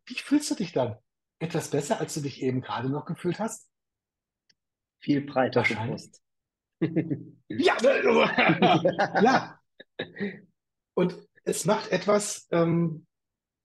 Wie 0.07 0.15
fühlst 0.15 0.51
du 0.51 0.55
dich 0.57 0.73
dann? 0.73 0.99
Etwas 1.39 1.71
besser, 1.71 2.01
als 2.01 2.15
du 2.15 2.21
dich 2.21 2.43
eben 2.43 2.61
gerade 2.61 2.91
noch 2.91 3.07
gefühlt 3.07 3.39
hast? 3.39 3.69
Viel 5.05 5.21
breiter. 5.21 5.63
Brust. 5.63 6.21
Ja, 7.49 7.77
ja. 9.23 9.61
Und 10.95 11.17
es 11.45 11.65
macht 11.67 11.93
etwas, 11.93 12.49
ähm, 12.51 13.07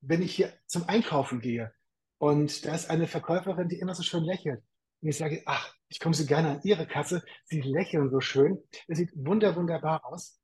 wenn 0.02 0.22
ich 0.22 0.36
hier 0.36 0.54
zum 0.68 0.88
Einkaufen 0.88 1.40
gehe 1.42 1.74
und 2.20 2.66
da 2.66 2.76
ist 2.76 2.90
eine 2.90 3.08
Verkäuferin, 3.08 3.68
die 3.68 3.80
immer 3.80 3.96
so 3.96 4.04
schön 4.04 4.24
lächelt. 4.24 4.62
Und 5.02 5.10
ich 5.10 5.18
sage, 5.18 5.42
ach, 5.46 5.74
ich 5.88 6.00
komme 6.00 6.14
so 6.14 6.26
gerne 6.26 6.52
an 6.52 6.62
ihre 6.64 6.86
Kasse. 6.86 7.24
Sie 7.46 7.62
lächeln 7.62 8.10
so 8.12 8.20
schön. 8.20 8.62
Es 8.88 9.00
sieht 9.00 9.12
wunder, 9.16 9.56
wunderbar 9.56 10.06
aus. 10.06 10.40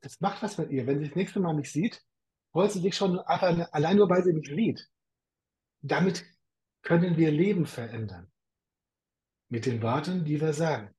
Das 0.00 0.20
macht 0.20 0.42
was 0.42 0.56
mit 0.56 0.70
ihr. 0.70 0.86
Wenn 0.86 1.00
sie 1.00 1.08
das 1.08 1.16
nächste 1.16 1.40
Mal 1.40 1.54
mich 1.54 1.70
sieht 1.70 2.02
freut 2.56 2.72
sie 2.72 2.80
sich 2.80 2.96
schon 2.96 3.18
allein 3.18 3.96
nur, 3.98 4.08
weil 4.08 4.24
sie 4.24 4.32
mich 4.32 4.48
sieht. 4.48 4.88
Damit 5.82 6.24
können 6.80 7.18
wir 7.18 7.30
Leben 7.30 7.66
verändern. 7.66 8.32
Mit 9.48 9.66
den 9.66 9.82
Worten, 9.82 10.24
die 10.24 10.40
wir 10.40 10.52
sagen. 10.52 10.94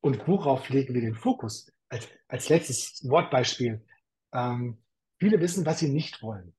Und 0.00 0.26
worauf 0.26 0.68
legen 0.68 0.94
wir 0.94 1.00
den 1.00 1.14
Fokus? 1.14 1.72
Als, 1.88 2.08
als 2.28 2.48
letztes 2.48 3.08
Wortbeispiel. 3.08 3.84
Ähm, 4.32 4.82
viele 5.18 5.40
wissen, 5.40 5.66
was 5.66 5.80
sie 5.80 5.88
nicht 5.88 6.22
wollen. 6.22 6.54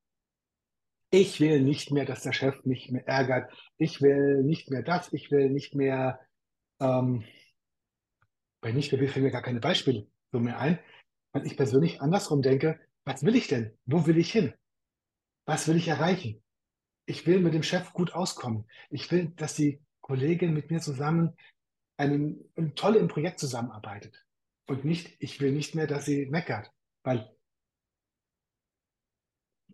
Ich 1.12 1.40
will 1.40 1.62
nicht 1.62 1.92
mehr, 1.92 2.06
dass 2.06 2.24
der 2.24 2.34
Chef 2.34 2.64
mich 2.66 2.92
mehr 2.92 3.08
ärgert. 3.08 3.52
Ich 3.78 4.02
will 4.02 4.44
nicht 4.44 4.70
mehr 4.70 4.84
das. 4.84 5.12
Ich 5.14 5.32
will 5.32 5.50
nicht 5.50 5.76
mehr, 5.76 6.20
ähm, 6.80 7.24
bei 8.62 8.72
nicht 8.72 8.92
mehr 8.92 9.10
fällt 9.10 9.24
mir 9.24 9.32
gar 9.32 9.42
keine 9.42 9.60
Beispiele 9.60 10.08
so 10.34 10.40
mehr 10.40 10.60
ein, 10.60 10.80
weil 11.32 11.46
ich 11.46 11.56
persönlich 11.56 12.02
andersrum 12.02 12.42
denke, 12.42 12.80
was 13.06 13.24
will 13.24 13.36
ich 13.36 13.48
denn? 13.48 13.78
Wo 13.86 14.06
will 14.06 14.18
ich 14.18 14.32
hin? 14.32 14.54
Was 15.46 15.68
will 15.68 15.78
ich 15.78 15.88
erreichen? 15.88 16.44
Ich 17.06 17.26
will 17.28 17.40
mit 17.40 17.54
dem 17.54 17.64
Chef 17.64 17.94
gut 17.94 18.14
auskommen. 18.14 18.66
Ich 18.90 19.10
will, 19.12 19.32
dass 19.36 19.56
die 19.56 19.82
Kollegin 20.04 20.54
mit 20.54 20.70
mir 20.70 20.82
zusammen 20.82 21.36
einen, 21.98 22.52
einen 22.56 22.76
toll 22.76 22.96
im 22.98 23.08
Projekt 23.08 23.40
zusammenarbeitet. 23.40 24.24
Und 24.68 24.86
nicht, 24.86 25.16
ich 25.20 25.40
will 25.42 25.52
nicht 25.52 25.76
mehr, 25.76 25.88
dass 25.88 26.06
sie 26.06 26.28
meckert. 26.28 26.72
Weil 27.04 27.36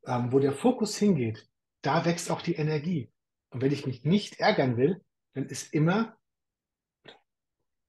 ähm, 0.06 0.32
wo 0.32 0.40
der 0.40 0.54
Fokus 0.54 0.96
hingeht, 0.98 1.50
da 1.82 2.06
wächst 2.06 2.32
auch 2.32 2.42
die 2.42 2.56
Energie. 2.56 3.12
Und 3.50 3.62
wenn 3.62 3.72
ich 3.72 3.86
mich 3.86 4.06
nicht 4.06 4.40
ärgern 4.40 4.78
will, 4.78 5.04
dann 5.34 5.46
ist 5.46 5.74
immer 5.74 6.18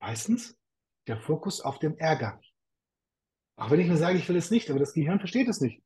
meistens 0.01 0.59
der 1.07 1.21
Fokus 1.21 1.61
auf 1.61 1.79
dem 1.79 1.97
Ärger. 1.99 2.41
Auch 3.57 3.71
wenn 3.71 3.81
ich 3.81 3.89
mir 3.89 3.97
sage, 3.97 4.19
ich 4.19 4.29
will 4.29 4.37
es 4.37 4.51
nicht, 4.51 4.71
aber 4.71 4.79
das 4.79 4.95
Gehirn 4.95 5.19
versteht 5.19 5.49
es 5.49 5.61
nicht. 5.61 5.83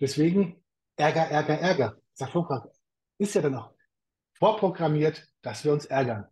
Deswegen 0.00 0.64
Ärger, 0.96 1.28
Ärger, 1.28 1.58
Ärger. 1.60 2.02
Sag 2.14 2.34
ist 3.18 3.34
ja 3.34 3.42
dann 3.42 3.54
auch 3.54 3.75
vorprogrammiert, 4.38 5.26
dass 5.42 5.64
wir 5.64 5.72
uns 5.72 5.86
ärgern. 5.86 6.26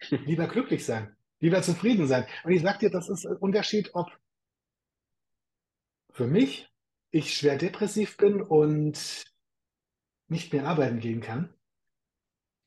Lieber 0.10 0.46
glücklich 0.48 0.84
sein, 0.84 1.16
lieber 1.40 1.62
zufrieden 1.62 2.06
sein. 2.06 2.26
Und 2.44 2.52
ich 2.52 2.62
sage 2.62 2.78
dir, 2.78 2.90
das 2.90 3.08
ist 3.08 3.26
ein 3.26 3.36
Unterschied, 3.36 3.90
ob 3.94 4.10
für 6.10 6.26
mich 6.26 6.68
ich 7.10 7.34
schwer 7.34 7.56
depressiv 7.56 8.16
bin 8.16 8.40
und 8.40 9.24
nicht 10.28 10.52
mehr 10.52 10.66
arbeiten 10.66 11.00
gehen 11.00 11.20
kann, 11.20 11.52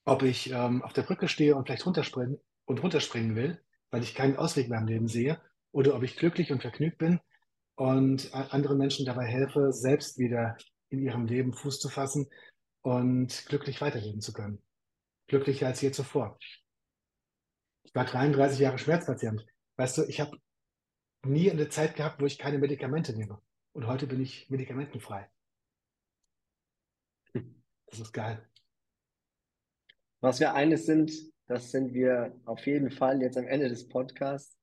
ob 0.05 0.23
ich 0.23 0.51
ähm, 0.51 0.83
auf 0.83 0.93
der 0.93 1.03
Brücke 1.03 1.27
stehe 1.27 1.55
und 1.55 1.65
vielleicht 1.65 1.85
runterspringen 1.85 2.39
und 2.65 2.83
runterspringen 2.83 3.35
will, 3.35 3.61
weil 3.89 4.03
ich 4.03 4.15
keinen 4.15 4.37
Ausweg 4.37 4.69
mehr 4.69 4.79
im 4.79 4.87
Leben 4.87 5.07
sehe, 5.07 5.41
oder 5.71 5.95
ob 5.95 6.03
ich 6.03 6.17
glücklich 6.17 6.51
und 6.51 6.61
vergnügt 6.61 6.97
bin 6.97 7.19
und 7.75 8.33
anderen 8.33 8.77
Menschen 8.77 9.05
dabei 9.05 9.25
helfe, 9.25 9.71
selbst 9.73 10.17
wieder 10.19 10.57
in 10.89 10.99
ihrem 10.99 11.25
Leben 11.25 11.53
Fuß 11.53 11.79
zu 11.79 11.89
fassen 11.89 12.29
und 12.83 13.45
glücklich 13.47 13.81
weiterleben 13.81 14.21
zu 14.21 14.33
können. 14.33 14.61
Glücklicher 15.27 15.67
als 15.67 15.81
je 15.81 15.91
zuvor. 15.91 16.37
Ich 17.83 17.95
war 17.95 18.05
33 18.05 18.59
Jahre 18.59 18.77
Schmerzpatient. 18.77 19.45
Weißt 19.77 19.97
du, 19.97 20.03
ich 20.03 20.21
habe 20.21 20.37
nie 21.25 21.49
eine 21.49 21.69
Zeit 21.69 21.95
gehabt, 21.95 22.21
wo 22.21 22.25
ich 22.25 22.37
keine 22.37 22.59
Medikamente 22.59 23.13
nehme. 23.13 23.41
Und 23.71 23.87
heute 23.87 24.05
bin 24.05 24.21
ich 24.21 24.49
medikamentenfrei. 24.49 25.29
Das 27.87 27.99
ist 27.99 28.13
geil. 28.13 28.47
Was 30.19 30.39
wir 30.39 30.53
eines 30.53 30.85
sind, 30.85 31.11
das 31.47 31.71
sind 31.71 31.93
wir 31.93 32.39
auf 32.45 32.65
jeden 32.65 32.91
Fall 32.91 33.21
jetzt 33.21 33.37
am 33.37 33.47
Ende 33.47 33.69
des 33.69 33.87
Podcasts. 33.87 34.57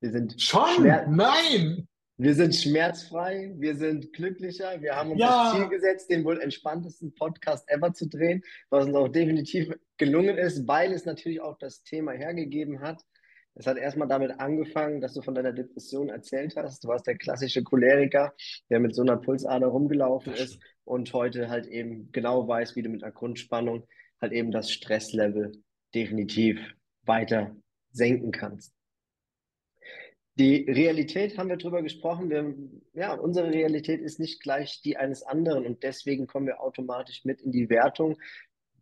Wir 0.00 0.10
sind 0.10 0.40
schon. 0.40 0.82
Nein! 0.82 1.88
Wir 2.20 2.34
sind 2.34 2.52
schmerzfrei, 2.52 3.54
wir 3.58 3.76
sind 3.76 4.12
glücklicher, 4.12 4.82
wir 4.82 4.96
haben 4.96 5.12
uns 5.12 5.20
ja. 5.20 5.52
das 5.52 5.54
Ziel 5.54 5.68
gesetzt, 5.68 6.10
den 6.10 6.24
wohl 6.24 6.40
entspanntesten 6.40 7.14
Podcast 7.14 7.70
ever 7.70 7.92
zu 7.92 8.08
drehen, 8.08 8.42
was 8.70 8.86
uns 8.86 8.96
auch 8.96 9.06
definitiv 9.06 9.72
gelungen 9.98 10.36
ist, 10.36 10.66
weil 10.66 10.92
es 10.92 11.04
natürlich 11.04 11.40
auch 11.40 11.56
das 11.58 11.84
Thema 11.84 12.10
hergegeben 12.10 12.80
hat. 12.80 13.00
Es 13.54 13.68
hat 13.68 13.78
erstmal 13.78 14.08
damit 14.08 14.40
angefangen, 14.40 15.00
dass 15.00 15.14
du 15.14 15.22
von 15.22 15.36
deiner 15.36 15.52
Depression 15.52 16.08
erzählt 16.08 16.56
hast. 16.56 16.82
Du 16.82 16.88
warst 16.88 17.06
der 17.06 17.16
klassische 17.16 17.62
Choleriker, 17.62 18.34
der 18.68 18.80
mit 18.80 18.96
so 18.96 19.02
einer 19.02 19.16
Pulsader 19.16 19.68
rumgelaufen 19.68 20.32
ist 20.34 20.60
und 20.82 21.12
heute 21.12 21.48
halt 21.48 21.68
eben 21.68 22.10
genau 22.10 22.48
weiß, 22.48 22.74
wie 22.74 22.82
du 22.82 22.88
mit 22.88 23.04
einer 23.04 23.12
Grundspannung 23.12 23.86
halt 24.20 24.32
eben 24.32 24.50
das 24.50 24.72
Stresslevel 24.72 25.52
definitiv 25.94 26.58
weiter 27.04 27.54
senken 27.92 28.32
kannst. 28.32 28.77
Die 30.38 30.70
Realität 30.70 31.36
haben 31.36 31.48
wir 31.48 31.56
drüber 31.56 31.82
gesprochen. 31.82 32.30
Wir, 32.30 32.54
ja, 32.92 33.14
unsere 33.14 33.50
Realität 33.50 34.00
ist 34.00 34.20
nicht 34.20 34.40
gleich 34.40 34.80
die 34.82 34.96
eines 34.96 35.24
anderen 35.24 35.66
und 35.66 35.82
deswegen 35.82 36.28
kommen 36.28 36.46
wir 36.46 36.60
automatisch 36.60 37.24
mit 37.24 37.40
in 37.40 37.50
die 37.50 37.68
Wertung, 37.68 38.16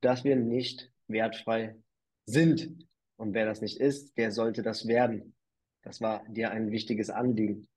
dass 0.03 0.23
wir 0.23 0.37
nicht 0.37 0.93
wertfrei 1.09 1.75
sind. 2.27 2.87
Und 3.17 3.33
wer 3.33 3.47
das 3.47 3.63
nicht 3.63 3.81
ist, 3.81 4.19
der 4.19 4.33
sollte 4.33 4.63
das 4.63 4.87
werden. 4.87 5.35
Das 5.83 6.03
war 6.03 6.29
dir 6.29 6.51
ein 6.51 6.71
wichtiges 6.73 7.09
Anliegen. 7.09 7.69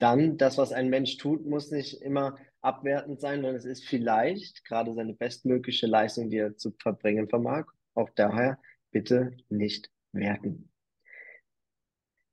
Dann, 0.00 0.36
das, 0.36 0.58
was 0.58 0.72
ein 0.72 0.90
Mensch 0.90 1.18
tut, 1.18 1.46
muss 1.46 1.70
nicht 1.70 2.02
immer 2.02 2.36
abwertend 2.62 3.20
sein, 3.20 3.42
sondern 3.42 3.54
es 3.54 3.64
ist 3.64 3.84
vielleicht 3.84 4.64
gerade 4.64 4.92
seine 4.94 5.14
bestmögliche 5.14 5.86
Leistung, 5.86 6.30
die 6.30 6.38
er 6.38 6.56
zu 6.56 6.72
verbringen 6.72 7.28
vermag. 7.28 7.66
Auch 7.94 8.10
daher 8.16 8.58
bitte 8.90 9.36
nicht 9.48 9.88
werten. 10.10 10.71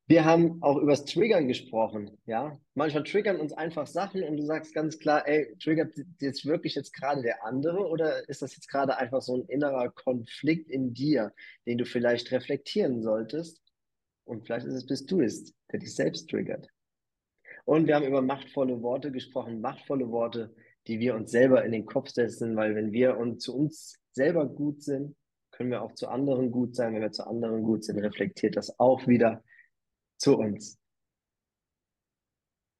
Wir 0.09 0.25
haben 0.25 0.57
auch 0.63 0.77
übers 0.77 1.05
Triggern 1.05 1.47
gesprochen, 1.47 2.17
ja. 2.25 2.59
Manchmal 2.73 3.03
triggern 3.03 3.39
uns 3.39 3.53
einfach 3.53 3.85
Sachen 3.85 4.23
und 4.23 4.37
du 4.37 4.43
sagst 4.43 4.73
ganz 4.73 4.97
klar, 4.97 5.27
ey, 5.27 5.55
triggert 5.59 5.93
jetzt 6.19 6.47
wirklich 6.47 6.73
jetzt 6.73 6.95
gerade 6.95 7.21
der 7.21 7.45
andere 7.45 7.87
oder 7.87 8.27
ist 8.27 8.41
das 8.41 8.55
jetzt 8.55 8.69
gerade 8.69 8.97
einfach 8.97 9.21
so 9.21 9.35
ein 9.35 9.45
innerer 9.45 9.89
Konflikt 9.91 10.71
in 10.71 10.95
dir, 10.95 11.31
den 11.67 11.77
du 11.77 11.85
vielleicht 11.85 12.31
reflektieren 12.31 13.03
solltest? 13.03 13.61
Und 14.23 14.47
vielleicht 14.47 14.65
ist 14.65 14.73
es 14.73 14.87
bist 14.87 15.11
du 15.11 15.21
es, 15.21 15.53
der 15.71 15.79
dich 15.79 15.93
selbst 15.93 16.27
triggert. 16.27 16.67
Und 17.65 17.85
wir 17.85 17.93
haben 17.93 18.07
über 18.07 18.23
machtvolle 18.23 18.81
Worte 18.81 19.11
gesprochen, 19.11 19.61
machtvolle 19.61 20.09
Worte, 20.09 20.55
die 20.87 20.99
wir 20.99 21.13
uns 21.13 21.29
selber 21.29 21.63
in 21.63 21.71
den 21.71 21.85
Kopf 21.85 22.09
setzen, 22.09 22.55
weil 22.55 22.73
wenn 22.73 22.91
wir 22.91 23.15
uns 23.15 23.43
zu 23.43 23.55
uns 23.55 23.99
selber 24.13 24.47
gut 24.47 24.81
sind, 24.81 25.15
können 25.51 25.69
wir 25.69 25.83
auch 25.83 25.93
zu 25.93 26.07
anderen 26.07 26.49
gut 26.49 26.75
sein. 26.75 26.95
Wenn 26.95 27.03
wir 27.03 27.11
zu 27.11 27.27
anderen 27.27 27.61
gut 27.61 27.83
sind, 27.83 27.99
reflektiert 27.99 28.57
das 28.57 28.79
auch 28.79 29.05
wieder 29.05 29.43
zu 30.19 30.37
uns. 30.37 30.77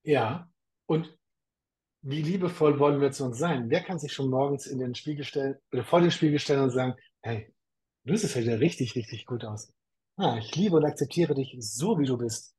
Ja, 0.04 0.50
und 0.86 1.18
wie 2.02 2.22
liebevoll 2.22 2.80
wollen 2.80 3.02
wir 3.02 3.12
zu 3.12 3.26
uns 3.26 3.38
sein? 3.38 3.70
Wer 3.70 3.84
kann 3.84 4.00
sich 4.00 4.14
schon 4.14 4.30
morgens 4.30 4.68
in 4.68 4.80
den 4.80 4.96
Spiegel 4.96 5.26
stellen 5.26 5.58
oder 5.72 5.84
vor 5.84 6.02
den 6.02 6.12
Spiegel 6.12 6.40
stellen 6.40 6.62
und 6.62 6.70
sagen, 6.70 6.96
hey, 7.22 7.54
du 8.06 8.16
siehst 8.16 8.36
ja 8.36 8.56
richtig, 8.56 8.96
richtig 8.96 9.26
gut 9.26 9.44
aus. 9.44 9.74
Ah, 10.16 10.38
ich 10.38 10.56
liebe 10.56 10.76
und 10.76 10.86
akzeptiere 10.86 11.36
dich 11.36 11.56
so, 11.60 12.00
wie 12.00 12.06
du 12.06 12.18
bist. 12.18 12.56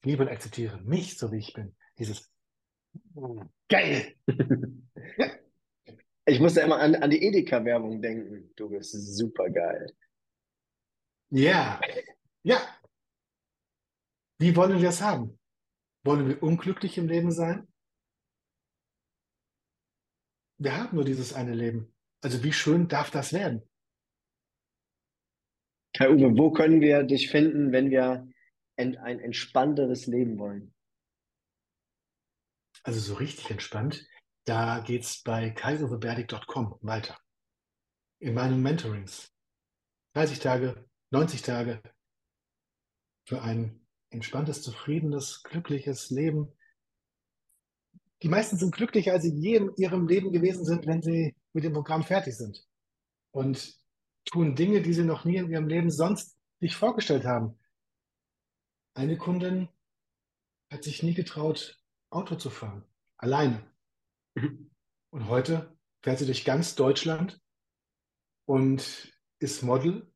Ich 0.00 0.06
liebe 0.06 0.22
und 0.22 0.28
akzeptiere 0.28 0.80
mich, 0.82 1.18
so 1.18 1.32
wie 1.32 1.38
ich 1.38 1.52
bin. 1.52 1.74
Dieses 1.98 2.30
geil. 3.68 4.14
ja. 5.18 5.30
Ich 6.26 6.40
musste 6.40 6.60
immer 6.60 6.78
an, 6.78 6.94
an 6.94 7.10
die 7.10 7.22
Edeka-Werbung 7.22 8.02
denken. 8.02 8.52
Du 8.56 8.68
bist 8.68 8.92
super 8.92 9.48
geil. 9.48 9.92
Ja, 11.30 11.80
ja, 12.42 12.60
wie 14.38 14.54
wollen 14.56 14.80
wir 14.80 14.88
es 14.88 15.02
haben? 15.02 15.38
Wollen 16.04 16.28
wir 16.28 16.42
unglücklich 16.42 16.96
im 16.96 17.08
Leben 17.08 17.32
sein? 17.32 17.66
Wir 20.60 20.76
haben 20.76 20.94
nur 20.94 21.04
dieses 21.04 21.32
eine 21.34 21.54
Leben. 21.54 21.94
Also 22.20 22.42
wie 22.42 22.52
schön 22.52 22.88
darf 22.88 23.10
das 23.10 23.32
werden? 23.32 23.62
Herr 25.96 26.10
Uwe, 26.10 26.36
wo 26.36 26.52
können 26.52 26.80
wir 26.80 27.02
dich 27.02 27.30
finden, 27.30 27.72
wenn 27.72 27.90
wir 27.90 28.28
ein 28.76 28.94
entspannteres 28.94 30.06
Leben 30.06 30.38
wollen? 30.38 30.74
Also 32.84 33.00
so 33.00 33.14
richtig 33.14 33.50
entspannt, 33.50 34.06
da 34.44 34.80
geht 34.80 35.02
es 35.02 35.22
bei 35.22 35.50
kaiserweberdig.com 35.50 36.78
weiter. 36.82 37.18
In 38.20 38.34
meinen 38.34 38.62
Mentorings. 38.62 39.32
30 40.14 40.38
Tage, 40.38 40.88
90 41.10 41.42
Tage 41.42 41.82
für 43.26 43.42
ein 43.42 43.87
entspanntes, 44.10 44.62
zufriedenes, 44.62 45.42
glückliches 45.42 46.10
Leben. 46.10 46.52
Die 48.22 48.28
meisten 48.28 48.56
sind 48.56 48.74
glücklicher, 48.74 49.12
als 49.12 49.24
sie 49.24 49.34
je 49.34 49.56
in 49.56 49.70
ihrem 49.76 50.08
Leben 50.08 50.32
gewesen 50.32 50.64
sind, 50.64 50.86
wenn 50.86 51.02
sie 51.02 51.34
mit 51.52 51.64
dem 51.64 51.72
Programm 51.72 52.02
fertig 52.02 52.36
sind. 52.36 52.66
Und 53.30 53.74
tun 54.24 54.56
Dinge, 54.56 54.82
die 54.82 54.92
sie 54.92 55.04
noch 55.04 55.24
nie 55.24 55.36
in 55.36 55.50
ihrem 55.50 55.68
Leben 55.68 55.90
sonst 55.90 56.36
sich 56.60 56.74
vorgestellt 56.74 57.24
haben. 57.24 57.58
Eine 58.94 59.16
Kundin 59.16 59.68
hat 60.70 60.84
sich 60.84 61.02
nie 61.02 61.14
getraut, 61.14 61.78
Auto 62.10 62.34
zu 62.36 62.50
fahren. 62.50 62.84
Alleine. 63.16 63.62
Und 65.10 65.28
heute 65.28 65.76
fährt 66.02 66.18
sie 66.18 66.26
durch 66.26 66.44
ganz 66.44 66.74
Deutschland 66.74 67.40
und 68.44 69.12
ist 69.38 69.62
Model, 69.62 70.12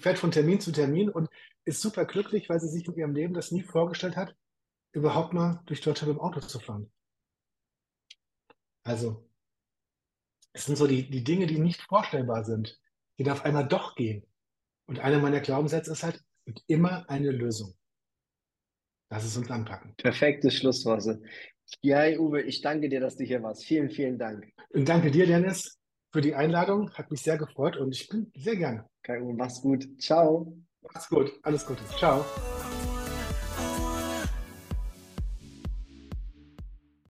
fährt 0.00 0.18
von 0.18 0.30
Termin 0.30 0.60
zu 0.60 0.72
Termin 0.72 1.10
und 1.10 1.28
ist 1.64 1.80
super 1.80 2.04
glücklich, 2.04 2.48
weil 2.48 2.60
sie 2.60 2.68
sich 2.68 2.86
in 2.86 2.94
ihrem 2.94 3.14
Leben 3.14 3.34
das 3.34 3.50
nie 3.50 3.62
vorgestellt 3.62 4.16
hat, 4.16 4.34
überhaupt 4.92 5.32
mal 5.32 5.62
durch 5.66 5.80
Deutschland 5.80 6.12
im 6.12 6.20
Auto 6.20 6.40
zu 6.40 6.58
fahren. 6.58 6.90
Also, 8.82 9.28
es 10.52 10.64
sind 10.64 10.76
so 10.76 10.86
die, 10.86 11.08
die 11.08 11.22
Dinge, 11.22 11.46
die 11.46 11.58
nicht 11.58 11.82
vorstellbar 11.82 12.44
sind, 12.44 12.80
die 13.18 13.30
auf 13.30 13.44
einmal 13.44 13.68
doch 13.68 13.94
gehen. 13.94 14.26
Und 14.86 14.98
einer 14.98 15.20
meiner 15.20 15.40
Glaubenssätze 15.40 15.92
ist 15.92 16.02
halt, 16.02 16.16
es 16.16 16.44
gibt 16.46 16.64
immer 16.66 17.08
eine 17.08 17.30
Lösung. 17.30 17.74
Lass 19.10 19.24
es 19.24 19.36
uns 19.36 19.50
anpacken. 19.50 19.94
Perfektes 19.96 20.54
Schlusswort. 20.54 21.04
Ja, 21.82 22.18
Uwe, 22.18 22.42
ich 22.42 22.60
danke 22.60 22.88
dir, 22.88 23.00
dass 23.00 23.16
du 23.16 23.24
hier 23.24 23.42
warst. 23.42 23.64
Vielen, 23.64 23.90
vielen 23.90 24.18
Dank. 24.18 24.52
Und 24.70 24.88
danke 24.88 25.10
dir, 25.10 25.26
Dennis, 25.26 25.78
für 26.12 26.20
die 26.20 26.34
Einladung. 26.34 26.92
Hat 26.94 27.10
mich 27.10 27.20
sehr 27.20 27.38
gefreut 27.38 27.76
und 27.76 27.94
ich 27.94 28.08
bin 28.08 28.32
sehr 28.34 28.56
gerne. 28.56 28.89
Kai 29.02 29.18
mach's 29.36 29.62
gut. 29.62 29.86
Ciao. 29.98 30.52
Mach's 30.82 31.08
gut. 31.08 31.32
Alles 31.42 31.64
Gute. 31.66 31.82
Ciao. 31.98 32.24